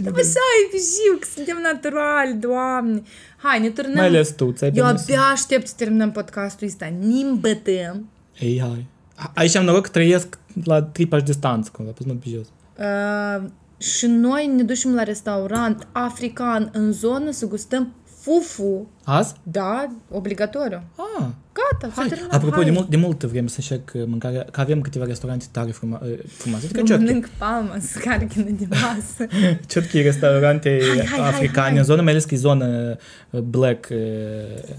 [0.06, 3.02] Așa e pijiu, că suntem naturali, doamne.
[3.38, 3.94] Hai, ne turnăm.
[3.96, 5.02] Mai ales tu, ți-ai Eu permis.
[5.02, 6.94] abia aștept să terminăm podcastul ăsta.
[7.00, 8.10] Nim bătăm.
[8.40, 8.86] Ei, hai.
[9.20, 12.48] A- Aici am noroc că trăiesc la trei pași distanță, cumva, pe mult pe jos.
[12.78, 18.88] Uh, și noi ne ducem la restaurant african în zonă să gustăm fufu.
[19.04, 19.34] Azi?
[19.44, 20.84] Da, obligatoriu.
[20.96, 22.08] Ah, Gata, s-a hai.
[22.08, 22.34] terminat.
[22.34, 22.64] Apropo, hai.
[22.64, 26.00] de mult, de mult vrem să încerc uh, mâncarea, că avem câteva restaurante tare fruma,
[26.04, 26.66] uh, frumoase.
[26.66, 27.04] Adică ciotchi.
[27.06, 29.34] Mănânc palma, scarchină de masă.
[29.70, 31.78] Ciotchi restaurante Hai, hai, hai, africane hai.
[31.78, 32.98] în zonă, mai ales că e zonă
[33.30, 33.88] uh, black.
[33.92, 34.76] uh.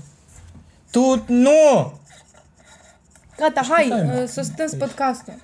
[0.91, 1.93] Tu, nu!
[3.39, 4.19] Gata, hai, tare.
[4.23, 5.35] uh, să stâns podcastul.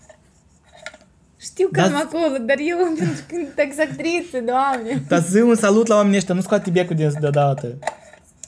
[1.40, 5.02] Știu că Dar- am acolo, dar eu pentru că sunt exactriță, doamne.
[5.08, 7.78] Dar zi un salut la oamenii ăștia, nu scoate becul din deodată.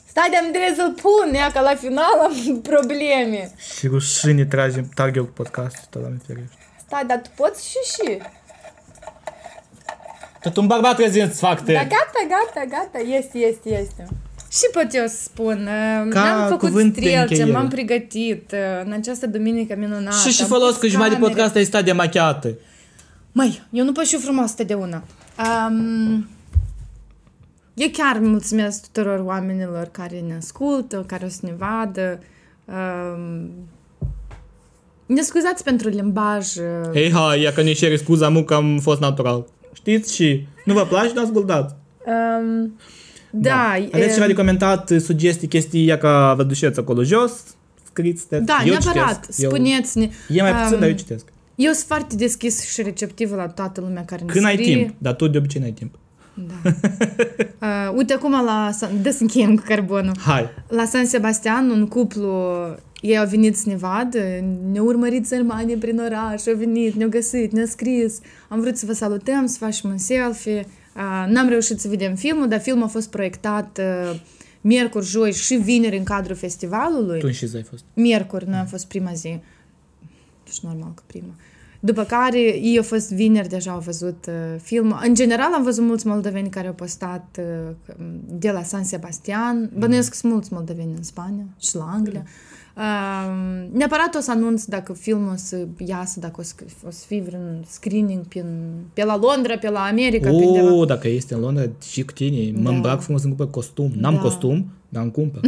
[0.08, 3.50] Stai de-am trebuie să-l pun, ea, că la final am probleme.
[3.76, 6.56] Și rușine tragem, trag eu cu podcastul, tot doamne ferește.
[6.86, 8.18] Stai, dar tu poți și și.
[10.40, 11.72] Tot un bărbat rezint să fac te.
[11.72, 14.06] Da, gata, gata, gata, este, este, este.
[14.56, 15.68] Și pot eu să spun,
[16.04, 17.50] uh, Ca am făcut cuvânt de strelce, încheiere.
[17.50, 20.16] m-am pregătit uh, în această duminică minunată.
[20.28, 21.34] Și și am folos pus că jumătate de camere.
[21.34, 22.54] podcast ai stat de machiată.
[23.32, 25.02] Măi, eu nu pot și frumos totdeauna.
[25.68, 26.28] Um,
[27.74, 32.18] eu chiar mulțumesc tuturor oamenilor care ne ascultă, care o să ne vadă.
[32.64, 33.50] Um,
[35.06, 36.54] ne scuzați pentru limbaj.
[36.56, 39.46] uh, Hei, hai, ia că ne cere scuza mu că am fost natural.
[39.72, 41.74] Știți și nu vă place, nu ascultați.
[42.06, 42.78] Um,
[43.40, 47.32] da, Aveți ceva de comentat, sugestii, chestii, ia că vă duceți acolo jos,
[47.84, 48.38] scriți te.
[48.38, 49.40] Da, eu neapărat, citesc.
[49.42, 50.10] Eu- spuneți-ne.
[50.28, 51.24] E mai puțin, Um, dar eu citesc.
[51.54, 54.76] Eu sunt foarte deschis și receptivă la toată lumea care ne Când ai scrie.
[54.76, 55.94] timp, dar tu de obicei n-ai timp.
[56.34, 56.54] Da.
[57.90, 58.70] uh, uite acum la...
[58.72, 60.12] San- Dă să încheiem cu carbonul.
[60.18, 60.48] Hai.
[60.68, 62.52] La San Sebastian, un cuplu,
[63.00, 64.18] ei au venit să ne vadă,
[64.72, 68.18] ne-au urmărit sărmani prin oraș, au venit, ne-au găsit, ne-au scris.
[68.48, 70.66] Am vrut să vă salutăm, să facem un selfie.
[70.96, 74.20] Uh, n-am reușit să vedem filmul, dar filmul a fost proiectat uh,
[74.60, 77.18] miercuri, joi și vineri în cadrul festivalului.
[77.18, 77.84] Tu și ai fost.
[77.94, 79.40] Miercuri, noi am fost prima zi.
[80.44, 81.34] Deci normal că prima.
[81.80, 84.98] După care ei au fost vineri, deja au văzut uh, filmul.
[85.02, 87.94] În general am văzut mulți moldoveni care au postat uh,
[88.28, 89.70] de la San Sebastian.
[89.78, 92.24] Bănuiesc că sunt mulți moldoveni în Spania și la Anglia.
[92.76, 96.54] Uh, neapărat o să anunț dacă filmul o să iasă, dacă o să,
[96.86, 98.44] o să fie vreun screening pe,
[98.92, 100.72] pe la Londra, pe la America, pe undeva.
[100.72, 102.74] O, dacă este în Londra și cu tine, mă Da.
[102.74, 103.92] îmbrac frumos în cumpăr costum.
[103.96, 104.20] N-am Da.
[104.20, 105.40] costum, dar îmi cumpăr.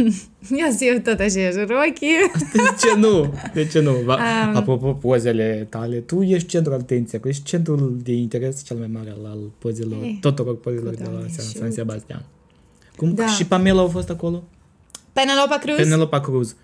[0.58, 2.08] Ia să eu tot așa, rochii.
[2.52, 3.34] De ce nu?
[3.54, 3.92] De ce nu?
[4.04, 4.14] Va,
[4.48, 4.56] Um.
[4.56, 9.10] Apropo, pozele tale, tu ești centrul atenției, că ești centrul de interes cel mai mare
[9.10, 11.74] al, al pozelor, Eh, tuturor pozelor cu de la Doamne, San, și San uite.
[11.74, 12.24] Sebastian.
[12.96, 13.14] Cum?
[13.14, 13.26] Da.
[13.26, 14.42] Și Pamela a fost acolo?
[15.12, 15.76] Penelope Cruz.
[15.76, 16.56] Penelope Cruz.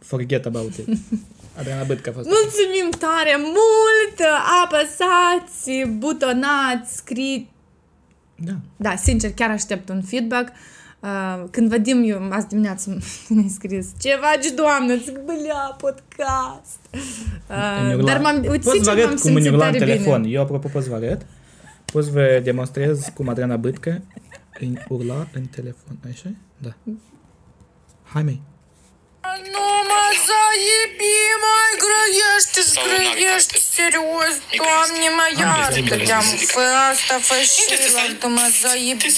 [0.00, 0.88] Forget about it.
[1.58, 2.28] Adriana Bătcă a fost.
[2.28, 4.18] Mulțumim tare mult!
[4.64, 7.46] Apăsați, butonați, scriți.
[8.36, 8.52] Da.
[8.76, 10.48] Da, sincer, chiar aștept un feedback.
[11.00, 12.98] Uh, când Vadim, eu azi dimineață
[13.28, 14.94] mi-a scris Ce faci, doamnă?
[14.96, 16.78] Zic, bălea, podcast.
[17.80, 19.66] Îmi Uh, urla- dar m-am, uite, Poți vă sincer, m-am arăt cum îmi simțit urla
[19.66, 20.22] în tare telefon.
[20.22, 20.34] bine.
[20.34, 21.26] Eu, apropo, pot să vă arăt.
[21.92, 24.02] Pot să vă demonstrez cum Adriana Bătcă
[24.60, 25.98] îmi urla în telefon.
[26.10, 26.30] Așa?
[26.58, 26.74] Da.
[28.02, 28.40] Hai, mei.
[29.54, 31.14] Nu mă zaiebi,
[31.44, 33.72] mai grăiește, Sau n-are grăiește, carte.
[33.78, 36.48] serios, E doamne, mă Am iartă, văzut, te-am zic.
[36.56, 38.16] fă asta, fă și Unde te la stai?
[38.20, 39.08] tu mă zaiebi.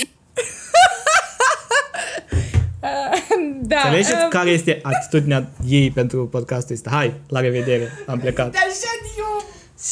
[3.73, 6.91] Da, Înțelegeți um, care este atitudinea ei pentru podcastul ăsta?
[6.91, 8.51] Hai, la revedere, am plecat.
[8.53, 9.45] Dar așa eu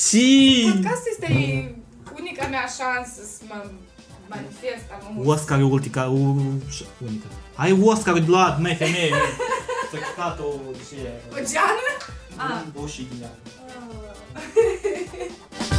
[0.09, 0.27] Și
[0.73, 1.29] Podcastul este
[2.19, 3.59] unica mea șansă să mă
[4.29, 7.27] manifest am Oscar ultica, unica.
[7.61, 9.15] Ai воска ведь блад, мы феме.
[9.93, 11.21] Так что то вообще.
[11.31, 11.83] Оджана?
[12.39, 12.63] А.
[12.75, 13.07] Боши
[14.35, 15.67] Ah.